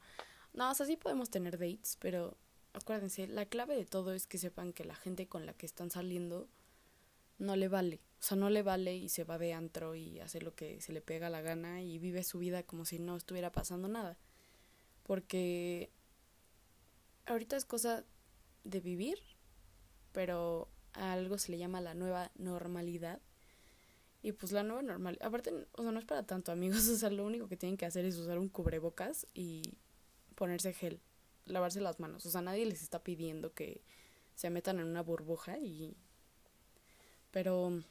No, 0.53 0.71
o 0.71 0.75
sea, 0.75 0.87
sí 0.87 0.97
podemos 0.97 1.31
tener 1.31 1.59
dates, 1.59 1.97
pero 2.01 2.37
acuérdense, 2.73 3.27
la 3.27 3.47
clave 3.47 3.77
de 3.77 3.85
todo 3.85 4.13
es 4.13 4.27
que 4.27 4.39
sepan 4.39 4.73
que 4.73 4.85
la 4.85 4.95
gente 4.95 5.29
con 5.29 5.47
la 5.47 5.55
que 5.55 5.67
están 5.67 5.91
saliendo 5.91 6.49
no 7.39 7.57
le 7.57 7.69
vale. 7.69 8.01
O 8.21 8.23
sea, 8.23 8.37
no 8.37 8.51
le 8.51 8.63
vale 8.63 8.97
y 8.97 9.09
se 9.09 9.25
va 9.25 9.39
de 9.39 9.55
antro 9.55 9.95
y 9.95 10.21
hace 10.21 10.41
lo 10.41 10.55
que 10.55 10.81
se 10.81 10.93
le 10.93 11.01
pega 11.01 11.31
la 11.31 11.41
gana 11.41 11.83
y 11.83 11.99
vive 11.99 12.23
su 12.23 12.39
vida 12.39 12.63
como 12.63 12.85
si 12.85 12.99
no 12.99 13.17
estuviera 13.17 13.51
pasando 13.51 13.89
nada. 13.89 14.19
Porque 15.05 15.91
ahorita 17.27 17.57
es 17.57 17.65
cosa 17.65 18.05
de 18.65 18.81
vivir, 18.81 19.19
pero 20.13 20.69
a 20.93 21.13
algo 21.13 21.39
se 21.39 21.53
le 21.53 21.59
llama 21.59 21.81
la 21.81 21.95
nueva 21.95 22.31
normalidad. 22.37 23.21
Y 24.23 24.33
pues 24.33 24.53
la 24.53 24.63
nueva 24.63 24.83
normalidad, 24.83 25.27
aparte, 25.27 25.53
o 25.73 25.83
sea, 25.83 25.93
no 25.93 25.99
es 25.99 26.05
para 26.05 26.25
tanto, 26.25 26.53
amigos, 26.53 26.89
o 26.89 26.97
sea, 26.97 27.11
lo 27.11 27.25
único 27.25 27.49
que 27.49 27.57
tienen 27.57 27.77
que 27.77 27.87
hacer 27.87 28.05
es 28.05 28.17
usar 28.17 28.39
un 28.39 28.49
cubrebocas 28.49 29.27
y 29.35 29.63
ponerse 30.35 30.73
gel 30.73 31.01
lavarse 31.47 31.81
las 31.81 32.01
manos. 32.01 32.27
O 32.27 32.31
sea, 32.31 32.43
nadie 32.43 32.65
les 32.67 32.83
está 32.83 33.03
pidiendo 33.03 33.53
que 33.55 33.83
se 34.35 34.51
metan 34.51 34.79
en 34.81 34.87
una 34.87 35.03
burbuja 35.03 35.59
y... 35.59 35.97
Pero... 37.31 37.83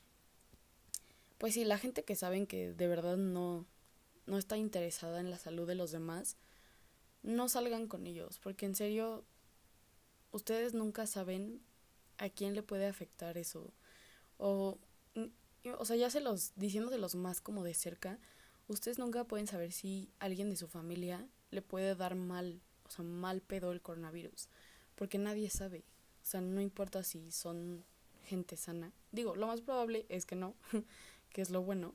Pues 1.38 1.54
sí, 1.54 1.64
la 1.64 1.78
gente 1.78 2.04
que 2.04 2.16
saben 2.16 2.48
que 2.48 2.74
de 2.74 2.88
verdad 2.88 3.16
no, 3.16 3.66
no 4.26 4.38
está 4.38 4.58
interesada 4.58 5.22
en 5.22 5.32
la 5.32 5.38
salud 5.38 5.66
de 5.66 5.76
los 5.76 5.92
demás, 5.92 6.36
no 7.24 7.48
salgan 7.48 7.88
con 7.88 8.08
ellos, 8.08 8.40
porque 8.40 8.66
en 8.66 8.76
serio, 8.76 9.24
ustedes 10.32 10.74
nunca 10.74 11.08
saben 11.08 11.62
a 12.20 12.30
quién 12.30 12.54
le 12.54 12.62
puede 12.62 12.86
afectar 12.86 13.38
eso. 13.38 13.74
O, 14.38 14.78
o 15.78 15.86
sea, 15.86 15.96
ya 15.96 16.12
se 16.12 16.22
los, 16.22 16.54
diciéndoselos 16.56 17.16
más 17.16 17.42
como 17.42 17.64
de 17.64 17.74
cerca, 17.74 18.20
ustedes 18.68 19.00
nunca 19.00 19.24
pueden 19.24 19.48
saber 19.48 19.72
si 19.72 20.12
alguien 20.20 20.52
de 20.52 20.56
su 20.56 20.68
familia 20.68 21.28
le 21.50 21.64
puede 21.64 21.96
dar 21.96 22.14
mal 22.14 22.62
o 22.90 22.92
sea, 22.92 23.06
mal 23.06 23.42
pedo 23.42 23.72
el 23.72 23.82
coronavirus, 23.82 24.50
porque 24.96 25.18
nadie 25.18 25.50
sabe, 25.50 25.84
o 26.24 26.26
sea, 26.26 26.42
no 26.42 26.60
importa 26.60 27.04
si 27.04 27.32
son 27.32 27.86
gente 28.26 28.58
sana, 28.58 28.92
digo, 29.12 29.36
lo 29.36 29.48
más 29.48 29.62
probable 29.62 30.06
es 30.10 30.26
que 30.26 30.36
no, 30.36 30.56
que 31.32 31.42
es 31.42 31.52
lo 31.52 31.62
bueno, 31.62 31.94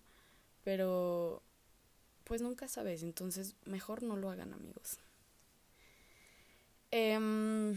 pero 0.62 1.42
pues 2.22 2.40
nunca 2.40 2.68
sabes, 2.68 3.02
entonces 3.02 3.56
mejor 3.64 4.02
no 4.02 4.16
lo 4.16 4.30
hagan 4.30 4.54
amigos. 4.54 4.98
Eh, 6.92 7.76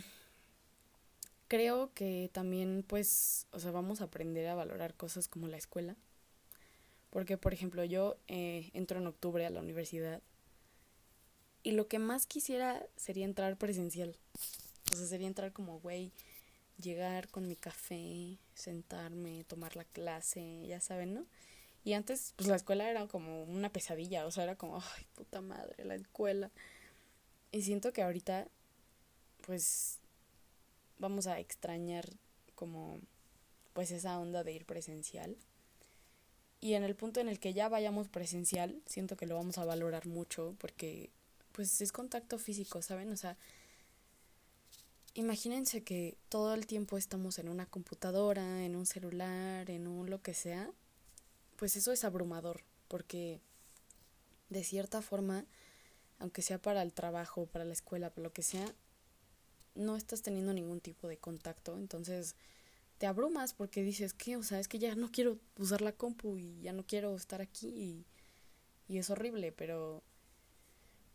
creo 1.48 1.94
que 1.94 2.30
también 2.34 2.84
pues, 2.88 3.48
o 3.52 3.60
sea, 3.60 3.72
vamos 3.72 4.02
a 4.02 4.06
aprender 4.06 4.48
a 4.48 4.56
valorar 4.56 4.96
cosas 4.96 5.28
como 5.28 5.48
la 5.48 5.58
escuela, 5.58 5.96
porque 7.10 7.38
por 7.38 7.54
ejemplo 7.54 7.84
yo 7.84 8.18
eh, 8.28 8.70
entro 8.74 9.00
en 9.00 9.08
octubre 9.08 9.46
a 9.46 9.50
la 9.50 9.62
universidad 9.62 10.22
y 11.64 11.72
lo 11.72 11.88
que 11.88 12.00
más 12.00 12.26
quisiera 12.26 12.86
sería 12.96 13.26
entrar 13.26 13.58
presencial. 13.58 14.16
O 14.94 14.96
sea, 14.96 15.06
sería 15.06 15.28
entrar 15.28 15.52
como, 15.52 15.82
güey, 15.82 16.14
llegar 16.82 17.28
con 17.28 17.48
mi 17.48 17.58
café, 17.58 18.38
sentarme, 18.54 19.44
tomar 19.44 19.76
la 19.76 19.84
clase, 19.84 20.66
ya 20.66 20.80
saben, 20.80 21.14
¿no? 21.14 21.26
Y 21.84 21.94
antes, 21.94 22.34
pues 22.38 22.48
la 22.48 22.56
escuela 22.56 22.90
era 22.90 23.08
como 23.08 23.44
una 23.44 23.72
pesadilla, 23.72 24.26
o 24.26 24.32
sea, 24.32 24.44
era 24.44 24.56
como, 24.56 24.78
ay, 24.78 25.06
puta 25.16 25.42
madre, 25.42 25.84
la 25.84 25.96
escuela. 25.96 26.52
Y 27.52 27.62
siento 27.62 27.94
que 27.94 28.02
ahorita, 28.02 28.48
pues, 29.46 30.00
vamos 31.00 31.28
a 31.28 31.40
extrañar 31.40 32.08
como, 32.56 33.00
pues, 33.74 33.92
esa 33.92 34.20
onda 34.20 34.44
de 34.44 34.54
ir 34.54 34.66
presencial. 34.66 35.38
Y 36.60 36.74
en 36.74 36.84
el 36.84 36.96
punto 36.96 37.20
en 37.20 37.30
el 37.30 37.40
que 37.40 37.54
ya 37.54 37.70
vayamos 37.70 38.08
presencial, 38.08 38.82
siento 38.86 39.16
que 39.16 39.28
lo 39.28 39.36
vamos 39.36 39.58
a 39.58 39.66
valorar 39.66 40.08
mucho 40.08 40.56
porque 40.60 41.12
pues 41.52 41.82
es 41.82 41.92
contacto 41.92 42.38
físico, 42.38 42.82
¿saben? 42.82 43.12
O 43.12 43.18
sea, 43.18 43.36
imagínense 45.16 45.84
que 45.84 46.18
todo 46.30 46.54
el 46.54 46.68
tiempo 46.68 46.98
estamos 46.98 47.40
en 47.40 47.50
una 47.50 47.66
computadora, 47.66 48.64
en 48.64 48.76
un 48.76 48.86
celular, 48.86 49.70
en 49.72 49.88
un 49.88 50.10
lo 50.10 50.22
que 50.22 50.36
sea, 50.36 50.72
pues 51.56 51.76
eso 51.76 51.92
es 51.92 52.04
abrumador, 52.04 52.62
porque 52.88 53.40
de 54.50 54.64
cierta 54.64 55.02
forma, 55.02 55.46
aunque 56.20 56.44
sea 56.44 56.60
para 56.60 56.84
el 56.84 56.94
trabajo, 56.94 57.48
para 57.48 57.66
la 57.66 57.74
escuela, 57.74 58.12
para 58.12 58.24
lo 58.24 58.34
que 58.34 58.44
sea, 58.44 58.72
no 59.78 59.96
estás 59.96 60.22
teniendo 60.22 60.54
ningún 60.54 60.82
tipo 60.82 61.08
de 61.08 61.18
contacto, 61.18 61.78
entonces 61.78 62.36
te 62.98 63.06
abrumas 63.06 63.54
porque 63.54 63.84
dices 63.84 64.14
que, 64.14 64.38
o 64.38 64.44
sea, 64.44 64.60
es 64.60 64.68
que 64.68 64.80
ya 64.80 64.96
no 64.96 65.12
quiero 65.12 65.38
usar 65.58 65.82
la 65.82 65.92
compu 65.92 66.38
y 66.38 66.60
ya 66.62 66.74
no 66.74 66.86
quiero 66.86 67.16
estar 67.16 67.42
aquí 67.42 67.68
y, 67.68 68.06
y 68.88 68.98
es 68.98 69.10
horrible, 69.10 69.52
pero 69.52 70.04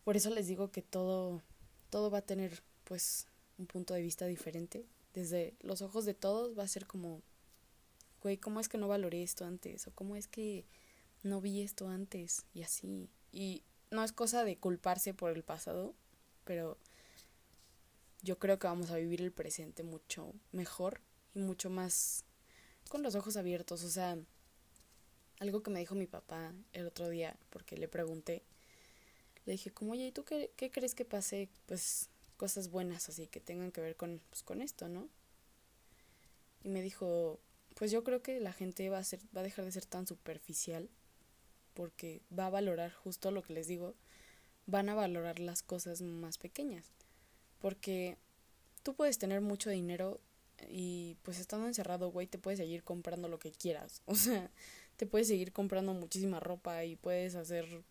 por 0.03 0.17
eso 0.17 0.29
les 0.29 0.47
digo 0.47 0.71
que 0.71 0.81
todo, 0.81 1.41
todo 1.89 2.09
va 2.09 2.19
a 2.19 2.25
tener 2.25 2.63
pues 2.83 3.27
un 3.57 3.67
punto 3.67 3.93
de 3.93 4.01
vista 4.01 4.25
diferente. 4.25 4.85
Desde 5.13 5.53
los 5.61 5.81
ojos 5.81 6.05
de 6.05 6.13
todos 6.13 6.57
va 6.57 6.63
a 6.63 6.67
ser 6.67 6.85
como, 6.87 7.21
güey, 8.21 8.37
¿cómo 8.37 8.59
es 8.59 8.69
que 8.69 8.77
no 8.77 8.87
valoré 8.87 9.23
esto 9.23 9.45
antes? 9.45 9.87
O 9.87 9.91
cómo 9.91 10.15
es 10.15 10.27
que 10.27 10.65
no 11.21 11.39
vi 11.41 11.61
esto 11.61 11.87
antes 11.87 12.45
y 12.53 12.63
así. 12.63 13.09
Y 13.31 13.63
no 13.91 14.03
es 14.03 14.11
cosa 14.11 14.43
de 14.43 14.57
culparse 14.57 15.13
por 15.13 15.31
el 15.31 15.43
pasado, 15.43 15.93
pero 16.43 16.77
yo 18.23 18.39
creo 18.39 18.57
que 18.57 18.67
vamos 18.67 18.89
a 18.89 18.97
vivir 18.97 19.21
el 19.21 19.31
presente 19.31 19.83
mucho 19.83 20.33
mejor 20.51 21.01
y 21.35 21.39
mucho 21.39 21.69
más 21.69 22.23
con 22.89 23.03
los 23.03 23.15
ojos 23.15 23.37
abiertos. 23.37 23.83
O 23.83 23.89
sea, 23.89 24.17
algo 25.39 25.61
que 25.61 25.71
me 25.71 25.79
dijo 25.79 25.93
mi 25.93 26.07
papá 26.07 26.53
el 26.71 26.87
otro 26.87 27.09
día, 27.09 27.37
porque 27.49 27.77
le 27.77 27.87
pregunté, 27.87 28.43
le 29.45 29.51
dije 29.51 29.71
como, 29.71 29.91
oye, 29.91 30.07
¿y 30.07 30.11
tú 30.11 30.23
qué, 30.23 30.51
qué 30.55 30.71
crees 30.71 30.95
que 30.95 31.05
pase? 31.05 31.49
Pues 31.65 32.09
cosas 32.37 32.69
buenas 32.69 33.09
así 33.09 33.27
que 33.27 33.39
tengan 33.39 33.71
que 33.71 33.81
ver 33.81 33.95
con, 33.95 34.21
pues, 34.29 34.41
con 34.41 34.61
esto, 34.61 34.87
¿no? 34.87 35.09
Y 36.63 36.69
me 36.69 36.81
dijo, 36.81 37.41
pues 37.75 37.91
yo 37.91 38.03
creo 38.03 38.21
que 38.21 38.39
la 38.39 38.53
gente 38.53 38.89
va 38.89 38.99
a, 38.99 39.03
ser, 39.03 39.19
va 39.35 39.41
a 39.41 39.43
dejar 39.43 39.65
de 39.65 39.71
ser 39.73 39.85
tan 39.85 40.07
superficial 40.07 40.89
porque 41.73 42.21
va 42.37 42.45
a 42.45 42.49
valorar 42.49 42.93
justo 42.93 43.31
lo 43.31 43.43
que 43.43 43.53
les 43.53 43.67
digo, 43.67 43.95
van 44.65 44.87
a 44.87 44.95
valorar 44.95 45.39
las 45.39 45.61
cosas 45.61 46.01
más 46.01 46.37
pequeñas. 46.37 46.91
Porque 47.63 48.17
tú 48.83 48.93
puedes 48.93 49.17
tener 49.17 49.39
mucho 49.39 49.69
dinero 49.69 50.19
y 50.67 51.15
pues 51.21 51.39
estando 51.39 51.65
encerrado, 51.65 52.11
güey, 52.11 52.27
te 52.27 52.37
puedes 52.37 52.59
seguir 52.59 52.83
comprando 52.83 53.29
lo 53.29 53.39
que 53.39 53.53
quieras. 53.53 54.01
O 54.05 54.15
sea, 54.15 54.51
te 54.97 55.05
puedes 55.05 55.29
seguir 55.29 55.53
comprando 55.53 55.93
muchísima 55.93 56.41
ropa 56.41 56.83
y 56.83 56.97
puedes 56.97 57.35
hacer 57.35 57.85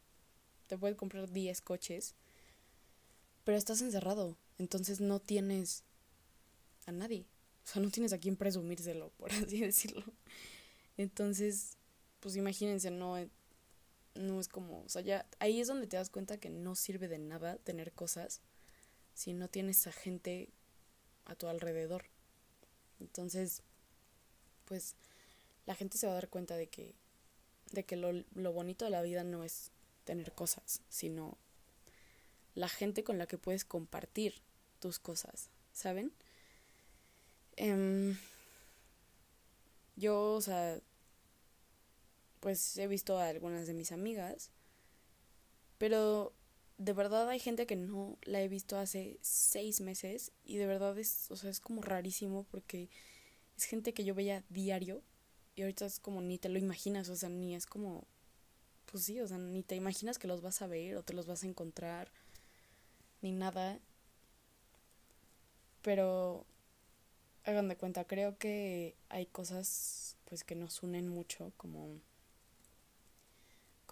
te 0.67 0.77
puedes 0.77 0.99
comprar 0.99 1.31
10 1.31 1.63
coches, 1.63 2.15
pero 3.45 3.57
estás 3.57 3.81
encerrado, 3.81 4.37
entonces 4.59 5.01
no 5.01 5.21
tienes 5.21 5.85
a 6.85 6.93
nadie. 6.93 7.25
O 7.65 7.71
sea, 7.71 7.81
no 7.81 7.91
tienes 7.91 8.13
a 8.13 8.19
quién 8.19 8.37
presumírselo, 8.37 9.09
por 9.17 9.33
así 9.33 9.61
decirlo. 9.61 10.05
Entonces, 10.99 11.79
pues 12.21 12.37
imagínense, 12.37 12.91
no, 12.91 13.17
no 14.17 14.39
es 14.39 14.49
como, 14.49 14.83
o 14.83 14.89
sea, 14.91 15.01
ya 15.01 15.27
ahí 15.39 15.63
es 15.63 15.69
donde 15.69 15.87
te 15.87 15.97
das 15.97 16.11
cuenta 16.11 16.37
que 16.37 16.51
no 16.51 16.75
sirve 16.75 17.09
de 17.09 17.19
nada 17.19 17.57
tener 17.57 17.93
cosas 17.93 18.43
si 19.15 19.33
no 19.33 19.49
tienes 19.49 19.87
a 19.87 19.93
gente 19.93 20.49
a 21.25 21.35
tu 21.35 21.49
alrededor. 21.49 22.05
Entonces, 23.01 23.63
pues 24.65 24.95
la 25.67 25.75
gente 25.75 25.99
se 25.99 26.07
va 26.07 26.13
a 26.13 26.17
dar 26.17 26.29
cuenta 26.29 26.57
de 26.57 26.69
que 26.69 26.95
de 27.73 27.85
que 27.85 27.97
lo, 27.97 28.13
lo 28.35 28.53
bonito 28.53 28.85
de 28.85 28.91
la 28.91 29.03
vida 29.03 29.25
no 29.25 29.45
es 29.45 29.71
tener 30.05 30.33
cosas, 30.33 30.83
sino 30.89 31.39
la 32.55 32.69
gente 32.69 33.03
con 33.03 33.19
la 33.19 33.27
que 33.27 33.39
puedes 33.39 33.65
compartir 33.65 34.43
tus 34.79 34.99
cosas, 34.99 35.49
¿saben? 35.73 36.13
Em, 37.57 38.17
yo, 39.97 40.35
o 40.35 40.41
sea, 40.41 40.81
pues 42.41 42.77
he 42.77 42.87
visto 42.87 43.19
a 43.19 43.29
algunas 43.29 43.67
de 43.67 43.75
mis 43.75 43.93
amigas, 43.93 44.51
pero 45.79 46.33
de 46.85 46.93
verdad 46.93 47.29
hay 47.29 47.39
gente 47.39 47.67
que 47.67 47.77
no 47.77 48.19
la 48.23 48.43
he 48.43 48.49
visto 48.49 48.77
hace 48.77 49.19
seis 49.23 49.81
meses 49.81 50.33
y 50.45 50.57
de 50.57 50.67
verdad 50.67 50.99
es, 50.99 51.31
o 51.31 51.37
sea, 51.37 51.51
es 51.51 51.61
como 51.61 51.81
rarísimo 51.83 52.45
porque 52.51 52.91
es 53.57 53.65
gente 53.65 53.95
que 53.95 54.05
yo 54.05 54.15
veía 54.15 54.45
diario 54.49 55.03
y 55.55 55.63
ahorita 55.63 55.87
es 55.87 56.01
como 56.01 56.21
ni 56.21 56.39
te 56.39 56.49
lo 56.49 56.59
imaginas, 56.59 57.09
o 57.09 57.17
sea, 57.17 57.29
ni 57.29 57.55
es 57.55 57.67
como, 57.67 58.07
pues 58.87 59.05
sí, 59.05 59.21
o 59.21 59.29
sea, 59.29 59.39
ni 59.39 59.63
te 59.63 59.77
imaginas 59.77 60.19
que 60.19 60.29
los 60.29 60.43
vas 60.43 60.63
a 60.63 60.67
ver 60.67 60.97
o 60.97 61.03
te 61.03 61.13
los 61.15 61.27
vas 61.27 61.45
a 61.45 61.47
encontrar, 61.47 62.11
ni 63.21 63.33
nada. 63.33 63.79
Pero, 65.83 66.47
hagan 67.45 67.69
de 67.69 67.77
cuenta, 67.77 68.05
creo 68.07 68.39
que 68.39 68.97
hay 69.09 69.27
cosas 69.27 70.17
pues 70.25 70.45
que 70.45 70.55
nos 70.55 70.83
unen 70.83 71.09
mucho, 71.09 71.53
como, 71.57 72.01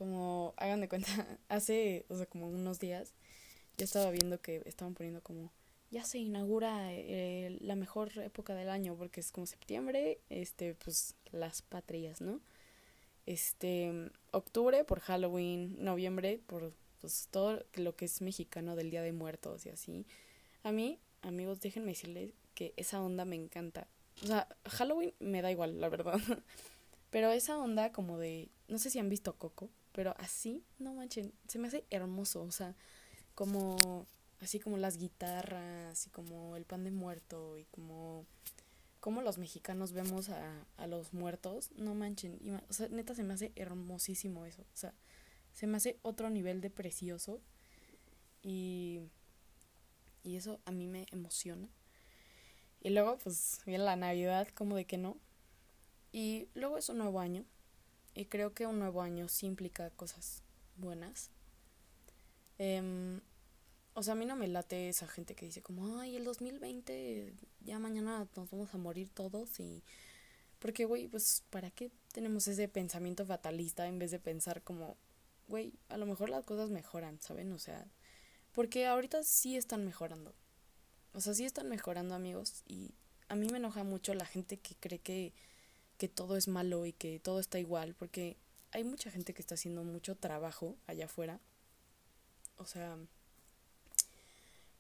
como, 0.01 0.55
hagan 0.57 0.81
de 0.81 0.89
cuenta, 0.89 1.07
hace, 1.51 2.07
o 2.09 2.17
sea, 2.17 2.25
como 2.25 2.49
unos 2.49 2.81
días, 2.81 3.13
yo 3.77 3.85
estaba 3.85 4.11
viendo 4.11 4.41
que 4.41 4.63
estaban 4.65 4.95
poniendo 4.95 5.23
como 5.23 5.53
ya 5.91 6.05
se 6.05 6.19
inaugura 6.19 6.91
eh, 6.91 7.59
la 7.61 7.77
mejor 7.77 8.17
época 8.19 8.55
del 8.55 8.71
año 8.71 8.97
porque 8.97 9.21
es 9.21 9.31
como 9.31 9.47
septiembre, 9.47 10.21
este, 10.31 10.75
pues 10.75 11.17
las 11.33 11.61
patrias, 11.61 12.23
¿no? 12.23 12.41
Este, 13.27 14.11
octubre 14.31 14.85
por 14.85 15.01
Halloween, 15.01 15.77
noviembre 15.85 16.41
por 16.47 16.73
pues 17.03 17.29
todo 17.31 17.63
lo 17.75 17.95
que 17.95 18.07
es 18.07 18.23
mexicano 18.23 18.75
del 18.75 18.91
Día 18.91 19.03
de 19.03 19.13
Muertos 19.13 19.67
y 19.67 19.69
así. 19.69 20.07
A 20.63 20.73
mí, 20.73 20.99
amigos, 21.21 21.61
déjenme 21.61 21.89
decirles 21.89 22.33
que 22.55 22.73
esa 22.79 23.03
onda 23.03 23.27
me 23.27 23.37
encanta. 23.37 23.87
O 24.23 24.27
sea, 24.27 24.49
Halloween 24.65 25.13
me 25.19 25.43
da 25.43 25.51
igual, 25.51 25.79
la 25.79 25.91
verdad. 25.91 26.19
Pero 27.11 27.31
esa 27.33 27.59
onda 27.59 27.93
como 27.93 28.17
de, 28.17 28.49
no 28.69 28.79
sé 28.79 28.89
si 28.91 28.99
han 28.99 29.09
visto 29.09 29.35
Coco, 29.35 29.71
pero 30.01 30.15
así, 30.17 30.65
no 30.79 30.95
manchen, 30.95 31.31
se 31.47 31.59
me 31.59 31.69
hace 31.69 31.85
hermoso, 31.91 32.41
o 32.41 32.51
sea, 32.51 32.75
como 33.35 34.07
así 34.41 34.59
como 34.59 34.79
las 34.79 34.97
guitarras 34.97 36.07
y 36.07 36.09
como 36.09 36.57
el 36.57 36.65
pan 36.65 36.85
de 36.85 36.91
muerto 36.91 37.59
y 37.59 37.67
como 37.67 38.25
como 39.01 39.21
los 39.21 39.37
mexicanos 39.37 39.93
vemos 39.93 40.31
a, 40.31 40.67
a 40.79 40.87
los 40.87 41.13
muertos, 41.13 41.71
no 41.73 41.95
manchen, 41.95 42.39
o 42.67 42.73
sea, 42.73 42.89
neta 42.89 43.15
se 43.15 43.25
me 43.25 43.35
hace 43.35 43.53
hermosísimo 43.57 44.47
eso, 44.47 44.63
o 44.63 44.77
sea, 44.77 44.95
se 45.53 45.67
me 45.67 45.77
hace 45.77 45.99
otro 46.01 46.31
nivel 46.31 46.63
de 46.63 46.71
precioso 46.71 47.43
y, 48.43 49.03
y 50.23 50.37
eso 50.37 50.63
a 50.65 50.71
mí 50.71 50.87
me 50.87 51.05
emociona. 51.11 51.69
Y 52.81 52.89
luego 52.89 53.19
pues 53.19 53.61
viene 53.67 53.85
la 53.85 53.97
Navidad, 53.97 54.49
como 54.55 54.77
de 54.77 54.87
que 54.87 54.97
no. 54.97 55.19
Y 56.11 56.49
luego 56.55 56.79
es 56.79 56.89
un 56.89 56.97
nuevo 56.97 57.21
año 57.21 57.45
y 58.15 58.27
creo 58.27 58.55
que 58.55 58.67
un 58.67 58.79
nuevo 58.79 59.03
año 59.03 59.29
sí 59.29 59.47
implica 59.47 59.91
cosas 59.91 60.43
buenas. 60.77 61.31
Eh, 62.59 63.21
o 63.95 64.03
sea, 64.03 64.13
a 64.13 64.17
mí 64.17 64.25
no 64.25 64.37
me 64.37 64.49
late 64.49 64.89
esa 64.89 65.07
gente 65.09 65.35
que 65.35 65.47
dice 65.47 65.63
como, 65.63 65.99
ay, 65.99 66.17
el 66.17 66.25
2020, 66.25 67.35
ya 67.61 67.79
mañana 67.79 68.27
nos 68.37 68.51
vamos 68.51 68.75
a 68.75 68.79
morir 68.79 69.09
todos 69.11 69.59
y... 69.61 69.83
Porque, 70.59 70.85
güey, 70.85 71.09
pues, 71.09 71.43
¿para 71.51 71.71
qué 71.71 71.91
tenemos 72.13 72.47
ese 72.47 72.69
pensamiento 72.69 73.25
fatalista 73.25 73.87
en 73.87 73.99
vez 73.99 74.11
de 74.11 74.19
pensar 74.19 74.63
como, 74.63 74.97
güey, 75.49 75.73
a 75.89 75.97
lo 75.97 76.05
mejor 76.07 76.29
las 76.29 76.45
cosas 76.45 76.71
mejoran, 76.71 77.19
¿saben? 77.21 77.53
O 77.53 77.59
sea, 77.59 77.87
porque 78.53 78.87
ahorita 78.87 79.23
sí 79.23 79.57
están 79.57 79.85
mejorando. 79.85 80.35
O 81.15 81.21
sea, 81.21 81.35
sí 81.35 81.45
están 81.45 81.69
mejorando, 81.69 82.15
amigos, 82.15 82.63
y 82.67 82.95
a 83.29 83.37
mí 83.37 83.49
me 83.51 83.57
enoja 83.57 83.85
mucho 83.85 84.13
la 84.15 84.27
gente 84.27 84.59
que 84.59 84.75
cree 84.77 84.99
que, 84.99 85.33
que 86.01 86.09
todo 86.09 86.39
es 86.39 86.49
malo 86.49 86.87
y 86.87 86.95
que 86.95 87.21
todo 87.21 87.41
está 87.41 87.59
igual, 87.59 87.95
porque 87.95 88.39
hay 88.73 88.85
mucha 88.85 89.11
gente 89.11 89.35
que 89.35 89.43
está 89.43 89.57
haciendo 89.57 89.85
mucho 89.85 90.17
trabajo 90.17 90.75
allá 90.87 91.05
afuera. 91.05 91.41
O 92.57 92.65
sea, 92.65 92.97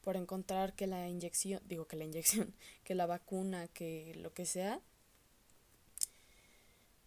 por 0.00 0.16
encontrar 0.16 0.72
que 0.74 0.86
la 0.86 1.10
inyección, 1.10 1.60
digo 1.66 1.86
que 1.86 1.96
la 1.96 2.06
inyección, 2.06 2.54
que 2.84 2.94
la 2.94 3.04
vacuna, 3.04 3.68
que 3.68 4.14
lo 4.16 4.32
que 4.32 4.46
sea, 4.46 4.80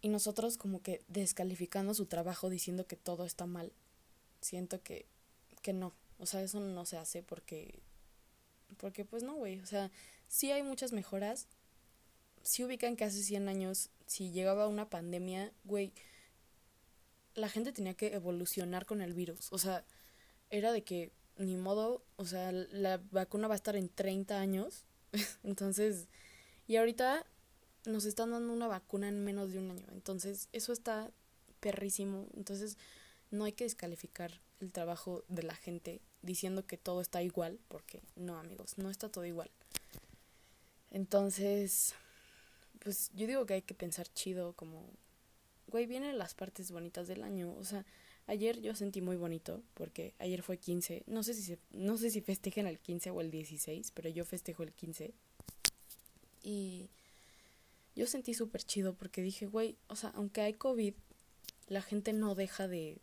y 0.00 0.10
nosotros 0.10 0.58
como 0.58 0.80
que 0.80 1.02
descalificando 1.08 1.92
su 1.92 2.06
trabajo 2.06 2.50
diciendo 2.50 2.86
que 2.86 2.94
todo 2.94 3.24
está 3.24 3.46
mal. 3.46 3.72
Siento 4.40 4.80
que, 4.80 5.06
que 5.60 5.72
no, 5.72 5.92
o 6.20 6.26
sea, 6.26 6.40
eso 6.40 6.60
no 6.60 6.86
se 6.86 6.98
hace 6.98 7.24
porque, 7.24 7.80
porque 8.76 9.04
pues 9.04 9.24
no, 9.24 9.34
güey, 9.34 9.58
o 9.58 9.66
sea, 9.66 9.90
sí 10.28 10.52
hay 10.52 10.62
muchas 10.62 10.92
mejoras, 10.92 11.48
sí 12.44 12.62
ubican 12.62 12.94
que 12.94 13.04
hace 13.04 13.24
100 13.24 13.48
años, 13.48 13.90
si 14.06 14.30
llegaba 14.30 14.68
una 14.68 14.88
pandemia, 14.90 15.52
güey, 15.64 15.92
la 17.34 17.48
gente 17.48 17.72
tenía 17.72 17.94
que 17.94 18.14
evolucionar 18.14 18.86
con 18.86 19.00
el 19.00 19.14
virus, 19.14 19.52
o 19.52 19.58
sea, 19.58 19.84
era 20.50 20.72
de 20.72 20.84
que 20.84 21.12
ni 21.36 21.56
modo, 21.56 22.04
o 22.16 22.24
sea, 22.26 22.52
la 22.52 23.00
vacuna 23.10 23.48
va 23.48 23.54
a 23.54 23.56
estar 23.56 23.76
en 23.76 23.88
30 23.88 24.38
años. 24.38 24.84
Entonces, 25.42 26.08
y 26.66 26.76
ahorita 26.76 27.26
nos 27.86 28.04
están 28.04 28.30
dando 28.30 28.52
una 28.52 28.66
vacuna 28.66 29.08
en 29.08 29.24
menos 29.24 29.52
de 29.52 29.58
un 29.58 29.70
año. 29.70 29.86
Entonces, 29.92 30.48
eso 30.52 30.72
está 30.72 31.10
perrísimo. 31.60 32.26
Entonces, 32.34 32.78
no 33.30 33.44
hay 33.44 33.52
que 33.52 33.64
descalificar 33.64 34.40
el 34.60 34.72
trabajo 34.72 35.24
de 35.28 35.42
la 35.42 35.54
gente 35.54 36.00
diciendo 36.22 36.66
que 36.66 36.78
todo 36.78 37.00
está 37.00 37.22
igual, 37.22 37.58
porque 37.68 38.02
no, 38.16 38.38
amigos, 38.38 38.78
no 38.78 38.90
está 38.90 39.08
todo 39.08 39.24
igual. 39.24 39.50
Entonces, 40.90 41.94
pues 42.84 43.10
yo 43.14 43.26
digo 43.26 43.44
que 43.46 43.54
hay 43.54 43.62
que 43.62 43.74
pensar 43.74 44.06
chido, 44.12 44.52
como, 44.52 44.88
güey, 45.66 45.86
vienen 45.86 46.16
las 46.18 46.34
partes 46.34 46.70
bonitas 46.70 47.08
del 47.08 47.24
año. 47.24 47.52
O 47.58 47.64
sea, 47.64 47.84
Ayer 48.26 48.62
yo 48.62 48.74
sentí 48.74 49.02
muy 49.02 49.16
bonito 49.16 49.62
porque 49.74 50.14
ayer 50.18 50.42
fue 50.42 50.56
15. 50.56 51.04
No 51.06 51.22
sé 51.22 51.34
si 51.34 51.42
se, 51.42 51.58
no 51.72 51.98
sé 51.98 52.10
si 52.10 52.22
festejen 52.22 52.66
el 52.66 52.78
15 52.78 53.10
o 53.10 53.20
el 53.20 53.30
16, 53.30 53.90
pero 53.90 54.08
yo 54.08 54.24
festejo 54.24 54.62
el 54.62 54.72
15. 54.72 55.12
Y 56.42 56.88
yo 57.94 58.06
sentí 58.06 58.32
súper 58.32 58.62
chido 58.62 58.94
porque 58.94 59.20
dije, 59.20 59.46
güey, 59.46 59.76
o 59.88 59.96
sea, 59.96 60.10
aunque 60.14 60.40
hay 60.40 60.54
COVID, 60.54 60.94
la 61.68 61.82
gente 61.82 62.12
no 62.14 62.34
deja 62.34 62.66
de 62.66 62.98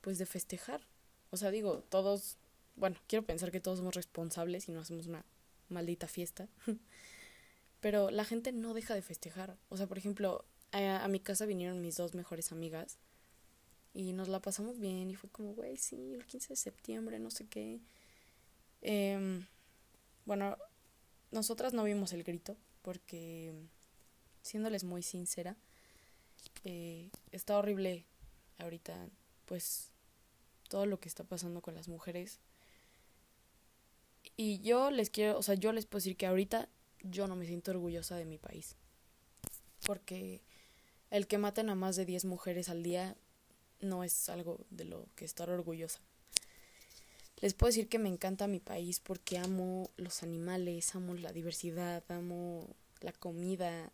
pues 0.00 0.18
de 0.18 0.26
festejar. 0.26 0.84
O 1.30 1.36
sea, 1.36 1.52
digo, 1.52 1.84
todos, 1.88 2.38
bueno, 2.74 2.96
quiero 3.06 3.24
pensar 3.24 3.52
que 3.52 3.60
todos 3.60 3.78
somos 3.78 3.94
responsables 3.94 4.68
y 4.68 4.72
no 4.72 4.80
hacemos 4.80 5.06
una 5.06 5.24
maldita 5.68 6.08
fiesta. 6.08 6.48
Pero 7.82 8.12
la 8.12 8.24
gente 8.24 8.52
no 8.52 8.74
deja 8.74 8.94
de 8.94 9.02
festejar. 9.02 9.58
O 9.68 9.76
sea, 9.76 9.88
por 9.88 9.98
ejemplo, 9.98 10.44
a, 10.70 11.06
mi 11.08 11.18
casa 11.18 11.46
vinieron 11.46 11.82
mis 11.82 11.96
dos 11.96 12.14
mejores 12.14 12.52
amigas 12.52 12.96
y 13.92 14.12
nos 14.12 14.28
la 14.28 14.40
pasamos 14.40 14.78
bien 14.78 15.10
y 15.10 15.16
fue 15.16 15.28
como, 15.28 15.52
güey, 15.52 15.76
sí, 15.76 16.14
el 16.14 16.24
15 16.24 16.50
de 16.50 16.56
septiembre, 16.56 17.18
no 17.18 17.30
sé 17.32 17.48
qué. 17.48 17.80
Eh, 18.82 19.44
bueno, 20.24 20.56
nosotras 21.32 21.74
no 21.74 21.82
vimos 21.82 22.12
el 22.12 22.22
grito 22.22 22.56
porque, 22.82 23.52
siéndoles 24.42 24.84
muy 24.84 25.02
sincera, 25.02 25.56
eh, 26.62 27.10
está 27.32 27.58
horrible 27.58 28.06
ahorita, 28.58 29.08
pues, 29.44 29.90
todo 30.68 30.86
lo 30.86 31.00
que 31.00 31.08
está 31.08 31.24
pasando 31.24 31.62
con 31.62 31.74
las 31.74 31.88
mujeres. 31.88 32.38
Y 34.36 34.60
yo 34.60 34.92
les 34.92 35.10
quiero, 35.10 35.36
o 35.36 35.42
sea, 35.42 35.56
yo 35.56 35.72
les 35.72 35.86
puedo 35.86 35.98
decir 35.98 36.16
que 36.16 36.26
ahorita 36.26 36.68
yo 37.02 37.26
no 37.26 37.36
me 37.36 37.46
siento 37.46 37.70
orgullosa 37.70 38.16
de 38.16 38.24
mi 38.24 38.38
país. 38.38 38.76
Porque 39.86 40.42
el 41.10 41.26
que 41.26 41.38
maten 41.38 41.68
a 41.68 41.74
más 41.74 41.96
de 41.96 42.04
10 42.04 42.24
mujeres 42.24 42.68
al 42.68 42.82
día 42.82 43.16
no 43.80 44.04
es 44.04 44.28
algo 44.28 44.64
de 44.70 44.84
lo 44.84 45.06
que 45.16 45.24
estar 45.24 45.50
orgullosa. 45.50 46.00
Les 47.40 47.54
puedo 47.54 47.70
decir 47.70 47.88
que 47.88 47.98
me 47.98 48.08
encanta 48.08 48.46
mi 48.46 48.60
país 48.60 49.00
porque 49.00 49.36
amo 49.36 49.90
los 49.96 50.22
animales, 50.22 50.94
amo 50.94 51.14
la 51.14 51.32
diversidad, 51.32 52.04
amo 52.08 52.68
la 53.00 53.12
comida, 53.12 53.90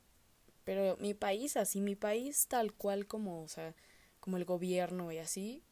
pero 0.64 0.98
mi 0.98 1.14
país 1.14 1.56
así, 1.56 1.80
mi 1.80 1.96
país 1.96 2.46
tal 2.46 2.74
cual 2.74 3.06
como, 3.06 3.42
o 3.42 3.48
sea, 3.48 3.74
como 4.20 4.36
el 4.36 4.44
gobierno 4.44 5.10
y 5.12 5.18
así, 5.18 5.62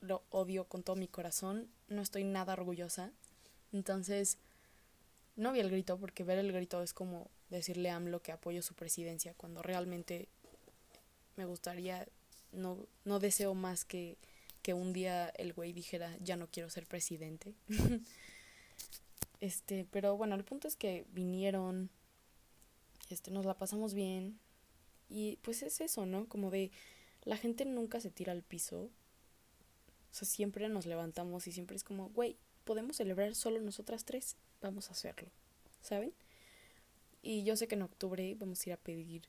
lo 0.00 0.24
odio 0.30 0.64
con 0.64 0.82
todo 0.82 0.96
mi 0.96 1.08
corazón, 1.08 1.68
no 1.88 2.00
estoy 2.00 2.24
nada 2.24 2.54
orgullosa. 2.54 3.12
Entonces, 3.70 4.38
no 5.36 5.52
vi 5.52 5.60
el 5.60 5.70
grito 5.70 5.98
porque 5.98 6.24
ver 6.24 6.38
el 6.38 6.52
grito 6.52 6.82
es 6.82 6.92
como 6.92 7.30
decirle 7.50 7.90
a 7.90 7.96
AMLO 7.96 8.20
que 8.20 8.32
apoyo 8.32 8.62
su 8.62 8.74
presidencia 8.74 9.34
cuando 9.34 9.62
realmente 9.62 10.28
me 11.36 11.44
gustaría, 11.44 12.06
no, 12.52 12.78
no 13.04 13.18
deseo 13.18 13.54
más 13.54 13.84
que, 13.84 14.18
que 14.62 14.74
un 14.74 14.92
día 14.92 15.28
el 15.30 15.52
güey 15.52 15.72
dijera 15.72 16.16
ya 16.20 16.36
no 16.36 16.48
quiero 16.48 16.70
ser 16.70 16.86
presidente. 16.86 17.54
este, 19.40 19.86
pero 19.90 20.16
bueno, 20.16 20.34
el 20.34 20.44
punto 20.44 20.68
es 20.68 20.76
que 20.76 21.06
vinieron, 21.12 21.90
este, 23.10 23.30
nos 23.30 23.46
la 23.46 23.54
pasamos 23.54 23.94
bien 23.94 24.38
y 25.08 25.36
pues 25.42 25.62
es 25.62 25.80
eso, 25.80 26.06
¿no? 26.06 26.28
Como 26.28 26.50
de 26.50 26.70
la 27.24 27.36
gente 27.36 27.64
nunca 27.64 28.00
se 28.00 28.10
tira 28.10 28.32
al 28.32 28.42
piso. 28.42 28.90
O 30.10 30.14
sea, 30.14 30.28
siempre 30.28 30.68
nos 30.68 30.86
levantamos 30.86 31.46
y 31.46 31.52
siempre 31.52 31.76
es 31.76 31.84
como, 31.84 32.10
güey, 32.10 32.36
podemos 32.64 32.96
celebrar 32.96 33.34
solo 33.34 33.60
nosotras 33.60 34.04
tres, 34.04 34.36
vamos 34.62 34.88
a 34.88 34.92
hacerlo, 34.92 35.28
¿saben? 35.80 36.12
Y 37.22 37.44
yo 37.44 37.56
sé 37.56 37.68
que 37.68 37.74
en 37.74 37.82
octubre 37.82 38.34
vamos 38.38 38.60
a 38.60 38.70
ir 38.70 38.72
a 38.74 38.76
pedir 38.78 39.22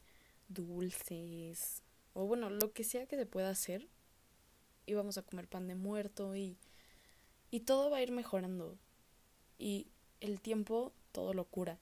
dulces 0.48 1.82
o 2.14 2.26
bueno, 2.26 2.50
lo 2.50 2.72
que 2.74 2.84
sea 2.84 3.06
que 3.08 3.18
se 3.18 3.26
pueda 3.26 3.50
hacer. 3.50 3.88
Y 4.86 4.94
vamos 4.96 5.18
a 5.18 5.22
comer 5.24 5.48
pan 5.48 5.68
de 5.68 5.76
muerto 5.76 6.36
y 6.36 6.58
y 7.52 7.62
todo 7.62 7.92
va 7.92 7.98
a 7.98 8.02
ir 8.02 8.12
mejorando. 8.12 8.78
Y 9.60 9.88
el 10.22 10.42
tiempo 10.42 10.92
todo 11.12 11.34
lo 11.34 11.46
cura. 11.46 11.80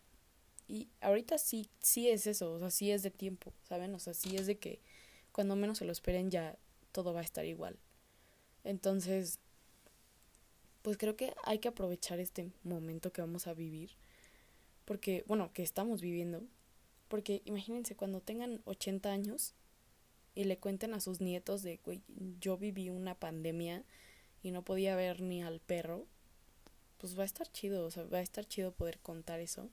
Y 0.68 0.90
ahorita 1.02 1.38
sí 1.38 1.70
sí 1.80 2.10
es 2.10 2.28
eso, 2.28 2.54
o 2.54 2.60
sea, 2.60 2.70
sí 2.72 2.92
es 2.92 3.04
de 3.04 3.12
tiempo, 3.12 3.54
¿saben? 3.64 3.94
O 3.96 4.00
sea, 4.00 4.14
sí 4.14 4.36
es 4.36 4.48
de 4.48 4.58
que 4.58 4.82
cuando 5.32 5.56
menos 5.56 5.78
se 5.80 5.86
lo 5.86 5.92
esperen 5.92 6.30
ya 6.30 6.58
todo 6.92 7.14
va 7.14 7.22
a 7.22 7.24
estar 7.24 7.46
igual. 7.46 7.80
Entonces, 8.64 9.40
pues 10.82 10.98
creo 10.98 11.15
que 11.15 11.34
hay 11.44 11.60
que 11.60 11.67
aprovechar 11.67 12.20
este 12.20 12.52
momento 12.63 13.12
que 13.12 13.22
vamos 13.22 13.48
a 13.48 13.54
vivir, 13.54 13.91
porque, 14.86 15.24
bueno, 15.28 15.52
que 15.54 15.63
estamos 15.63 16.02
viviendo, 16.02 16.44
porque 17.08 17.41
imagínense 17.46 17.96
cuando 17.96 18.22
tengan 18.22 18.62
80 18.65 19.12
años 19.12 19.54
y 20.34 20.46
le 20.46 20.58
cuenten 20.58 20.94
a 20.94 21.02
sus 21.02 21.22
nietos 21.22 21.62
de, 21.62 21.80
güey, 21.84 22.02
yo 22.39 22.58
viví 22.58 22.89
una 22.89 23.15
pandemia 23.15 23.84
y 24.41 24.52
no 24.52 24.63
podía 24.63 24.96
ver 24.96 25.22
ni 25.22 25.44
al 25.44 25.60
perro, 25.60 26.08
pues 26.98 27.17
va 27.17 27.24
a 27.24 27.26
estar 27.26 27.52
chido, 27.52 27.86
o 27.86 27.91
sea, 27.91 28.04
va 28.06 28.20
a 28.20 28.22
estar 28.22 28.46
chido 28.46 28.72
poder 28.72 29.00
contar 29.00 29.39
eso 29.39 29.70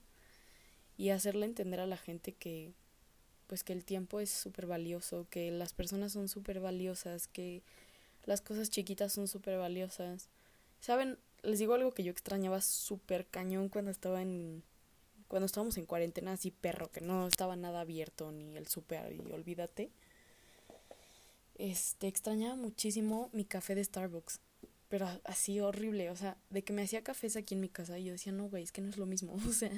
y 0.97 1.11
hacerle 1.11 1.47
entender 1.47 1.81
a 1.81 1.87
la 1.87 1.97
gente 1.97 2.33
que, 2.33 2.73
pues 3.47 3.65
que 3.65 3.73
el 3.73 3.85
tiempo 3.85 4.21
es 4.21 4.31
súper 4.31 4.67
valioso, 4.67 5.27
que 5.31 5.51
las 5.51 5.73
personas 5.73 6.13
son 6.13 6.29
súper 6.29 6.61
valiosas, 6.61 7.29
que 7.29 7.63
las 8.25 8.41
cosas 8.41 8.69
chiquitas 8.69 9.13
son 9.13 9.29
súper 9.29 9.59
valiosas 9.59 10.29
¿Saben? 10.81 11.19
Les 11.43 11.59
digo 11.59 11.75
algo 11.75 11.93
que 11.93 12.03
yo 12.03 12.11
extrañaba 12.11 12.61
súper 12.61 13.27
cañón 13.27 13.69
cuando 13.69 13.91
estaba 13.91 14.23
en... 14.23 14.63
Cuando 15.29 15.47
estábamos 15.47 15.77
en 15.77 15.85
cuarentena 15.85 16.33
así 16.33 16.51
perro, 16.51 16.91
que 16.91 17.03
no 17.03 17.27
estaba 17.27 17.55
nada 17.55 17.83
abierto 17.83 18.33
ni 18.33 18.57
el 18.57 18.67
súper 18.67 19.13
y 19.13 19.21
olvídate. 19.33 19.91
Este, 21.57 22.07
extrañaba 22.07 22.57
muchísimo 22.57 23.29
mi 23.33 23.45
café 23.45 23.75
de 23.75 23.85
Starbucks. 23.85 24.41
Pero 24.89 25.07
así 25.25 25.61
horrible, 25.61 26.11
o 26.11 26.17
sea, 26.17 26.39
de 26.49 26.63
que 26.65 26.73
me 26.73 26.83
hacía 26.83 27.05
cafés 27.05 27.37
aquí 27.37 27.55
en 27.55 27.61
mi 27.61 27.69
casa 27.69 27.99
y 27.99 28.05
yo 28.05 28.13
decía, 28.13 28.33
no, 28.33 28.49
güey, 28.49 28.63
es 28.63 28.73
que 28.73 28.81
no 28.81 28.89
es 28.89 28.97
lo 28.97 29.07
mismo. 29.07 29.35
O 29.47 29.53
sea, 29.53 29.71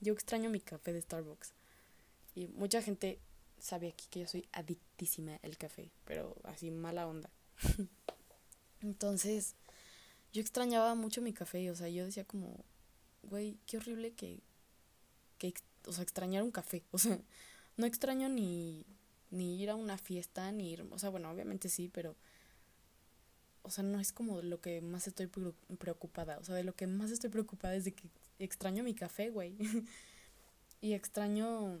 yo 0.00 0.12
extraño 0.12 0.50
mi 0.50 0.60
café 0.60 0.92
de 0.92 1.00
Starbucks. 1.00 1.52
Y 2.34 2.48
mucha 2.48 2.82
gente 2.82 3.18
sabe 3.58 3.88
aquí 3.88 4.06
que 4.10 4.20
yo 4.20 4.26
soy 4.26 4.46
adictísima 4.52 5.38
al 5.42 5.56
café, 5.56 5.90
pero 6.04 6.36
así 6.44 6.70
mala 6.70 7.06
onda. 7.06 7.30
Entonces, 8.82 9.54
yo 10.32 10.40
extrañaba 10.40 10.94
mucho 10.94 11.22
mi 11.22 11.32
café, 11.32 11.70
o 11.70 11.74
sea, 11.74 11.88
yo 11.88 12.04
decía 12.04 12.24
como, 12.24 12.64
güey, 13.22 13.58
qué 13.66 13.78
horrible 13.78 14.12
que, 14.12 14.40
que, 15.38 15.54
o 15.86 15.92
sea, 15.92 16.02
extrañar 16.02 16.42
un 16.42 16.50
café, 16.50 16.84
o 16.90 16.98
sea, 16.98 17.18
no 17.76 17.86
extraño 17.86 18.28
ni, 18.28 18.84
ni 19.30 19.60
ir 19.60 19.70
a 19.70 19.74
una 19.74 19.98
fiesta, 19.98 20.50
ni 20.52 20.72
ir, 20.72 20.86
o 20.90 20.98
sea, 20.98 21.10
bueno, 21.10 21.30
obviamente 21.30 21.68
sí, 21.68 21.88
pero, 21.92 22.16
o 23.62 23.70
sea, 23.70 23.84
no 23.84 24.00
es 24.00 24.12
como 24.12 24.42
lo 24.42 24.60
que 24.60 24.80
más 24.80 25.06
estoy 25.06 25.28
preocupada, 25.78 26.38
o 26.38 26.44
sea, 26.44 26.54
de 26.54 26.64
lo 26.64 26.74
que 26.74 26.86
más 26.86 27.10
estoy 27.10 27.30
preocupada 27.30 27.74
es 27.74 27.84
de 27.84 27.92
que 27.92 28.08
extraño 28.38 28.82
mi 28.82 28.94
café, 28.94 29.30
güey, 29.30 29.56
y 30.80 30.92
extraño, 30.92 31.80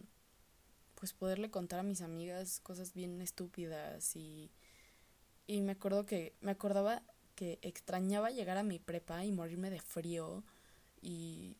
pues, 0.94 1.12
poderle 1.12 1.50
contar 1.50 1.80
a 1.80 1.84
mis 1.84 2.00
amigas 2.00 2.60
cosas 2.60 2.94
bien 2.94 3.20
estúpidas 3.20 4.16
y, 4.16 4.50
y 5.46 5.60
me 5.60 5.72
acuerdo 5.72 6.06
que, 6.06 6.34
me 6.40 6.50
acordaba 6.50 7.02
que 7.38 7.60
extrañaba 7.62 8.32
llegar 8.32 8.58
a 8.58 8.64
mi 8.64 8.80
prepa 8.80 9.24
y 9.24 9.30
morirme 9.30 9.70
de 9.70 9.80
frío 9.80 10.42
y, 11.00 11.56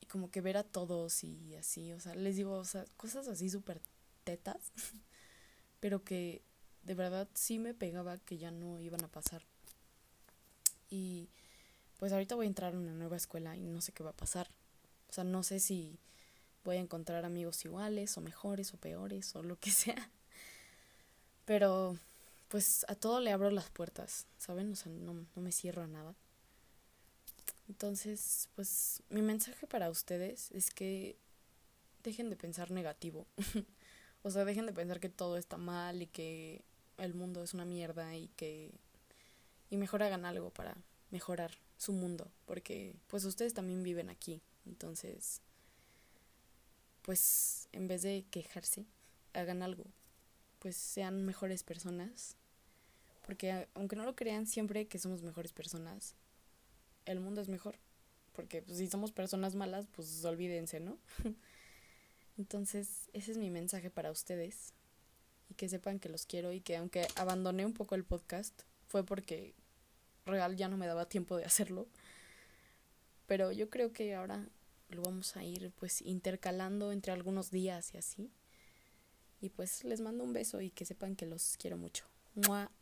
y 0.00 0.06
como 0.06 0.30
que 0.30 0.40
ver 0.40 0.56
a 0.56 0.62
todos 0.62 1.24
y 1.24 1.56
así, 1.56 1.92
o 1.92 1.98
sea, 1.98 2.14
les 2.14 2.36
digo, 2.36 2.52
o 2.52 2.64
sea, 2.64 2.84
cosas 2.96 3.26
así 3.26 3.50
súper 3.50 3.82
tetas, 4.22 4.70
pero 5.80 6.04
que 6.04 6.44
de 6.84 6.94
verdad 6.94 7.28
sí 7.34 7.58
me 7.58 7.74
pegaba 7.74 8.18
que 8.18 8.38
ya 8.38 8.52
no 8.52 8.78
iban 8.78 9.02
a 9.02 9.08
pasar. 9.08 9.42
Y 10.88 11.30
pues 11.98 12.12
ahorita 12.12 12.36
voy 12.36 12.46
a 12.46 12.50
entrar 12.50 12.72
a 12.72 12.78
una 12.78 12.94
nueva 12.94 13.16
escuela 13.16 13.56
y 13.56 13.66
no 13.66 13.80
sé 13.80 13.90
qué 13.90 14.04
va 14.04 14.10
a 14.10 14.16
pasar. 14.16 14.48
O 15.08 15.12
sea, 15.12 15.24
no 15.24 15.42
sé 15.42 15.58
si 15.58 15.98
voy 16.62 16.76
a 16.76 16.80
encontrar 16.80 17.24
amigos 17.24 17.64
iguales 17.64 18.16
o 18.16 18.20
mejores 18.20 18.72
o 18.72 18.76
peores 18.76 19.34
o 19.34 19.42
lo 19.42 19.58
que 19.58 19.70
sea. 19.72 20.12
Pero 21.44 21.98
pues 22.50 22.84
a 22.88 22.96
todo 22.96 23.20
le 23.20 23.30
abro 23.30 23.50
las 23.50 23.70
puertas, 23.70 24.26
¿saben? 24.36 24.72
O 24.72 24.76
sea, 24.76 24.90
no, 24.90 25.14
no 25.14 25.42
me 25.42 25.52
cierro 25.52 25.82
a 25.82 25.86
nada. 25.86 26.16
Entonces, 27.68 28.48
pues 28.56 29.04
mi 29.08 29.22
mensaje 29.22 29.68
para 29.68 29.88
ustedes 29.88 30.50
es 30.50 30.70
que 30.70 31.16
dejen 32.02 32.28
de 32.28 32.34
pensar 32.34 32.72
negativo. 32.72 33.28
o 34.24 34.30
sea, 34.30 34.44
dejen 34.44 34.66
de 34.66 34.72
pensar 34.72 34.98
que 34.98 35.08
todo 35.08 35.36
está 35.36 35.58
mal 35.58 36.02
y 36.02 36.08
que 36.08 36.64
el 36.98 37.14
mundo 37.14 37.44
es 37.44 37.54
una 37.54 37.64
mierda 37.64 38.16
y 38.16 38.26
que 38.36 38.72
y 39.70 39.76
mejor 39.76 40.02
hagan 40.02 40.24
algo 40.24 40.50
para 40.50 40.76
mejorar 41.12 41.52
su 41.76 41.92
mundo, 41.92 42.32
porque 42.46 42.96
pues 43.06 43.24
ustedes 43.24 43.54
también 43.54 43.84
viven 43.84 44.10
aquí. 44.10 44.42
Entonces, 44.66 45.40
pues 47.02 47.68
en 47.70 47.86
vez 47.86 48.02
de 48.02 48.24
quejarse, 48.28 48.86
hagan 49.34 49.62
algo. 49.62 49.84
Pues 50.58 50.76
sean 50.76 51.24
mejores 51.24 51.62
personas 51.62 52.36
porque 53.30 53.68
aunque 53.74 53.94
no 53.94 54.04
lo 54.04 54.16
crean, 54.16 54.44
siempre 54.48 54.88
que 54.88 54.98
somos 54.98 55.22
mejores 55.22 55.52
personas, 55.52 56.16
el 57.04 57.20
mundo 57.20 57.40
es 57.40 57.48
mejor. 57.48 57.78
Porque 58.32 58.60
pues, 58.60 58.78
si 58.78 58.88
somos 58.88 59.12
personas 59.12 59.54
malas, 59.54 59.86
pues 59.92 60.24
olvídense, 60.24 60.80
¿no? 60.80 60.98
Entonces, 62.38 63.08
ese 63.12 63.30
es 63.30 63.38
mi 63.38 63.48
mensaje 63.48 63.88
para 63.88 64.10
ustedes. 64.10 64.74
Y 65.48 65.54
que 65.54 65.68
sepan 65.68 66.00
que 66.00 66.08
los 66.08 66.26
quiero 66.26 66.52
y 66.52 66.60
que 66.60 66.76
aunque 66.76 67.06
abandoné 67.14 67.64
un 67.64 67.72
poco 67.72 67.94
el 67.94 68.02
podcast, 68.02 68.62
fue 68.88 69.06
porque 69.06 69.54
real 70.26 70.56
ya 70.56 70.66
no 70.66 70.76
me 70.76 70.88
daba 70.88 71.08
tiempo 71.08 71.36
de 71.36 71.44
hacerlo. 71.44 71.86
Pero 73.28 73.52
yo 73.52 73.70
creo 73.70 73.92
que 73.92 74.16
ahora 74.16 74.44
lo 74.88 75.02
vamos 75.02 75.36
a 75.36 75.44
ir 75.44 75.70
pues 75.78 76.02
intercalando 76.02 76.90
entre 76.90 77.12
algunos 77.12 77.52
días 77.52 77.94
y 77.94 77.98
así. 77.98 78.32
Y 79.40 79.50
pues 79.50 79.84
les 79.84 80.00
mando 80.00 80.24
un 80.24 80.32
beso 80.32 80.60
y 80.60 80.70
que 80.70 80.84
sepan 80.84 81.14
que 81.14 81.26
los 81.26 81.56
quiero 81.58 81.76
mucho. 81.76 82.06
Mua. 82.34 82.72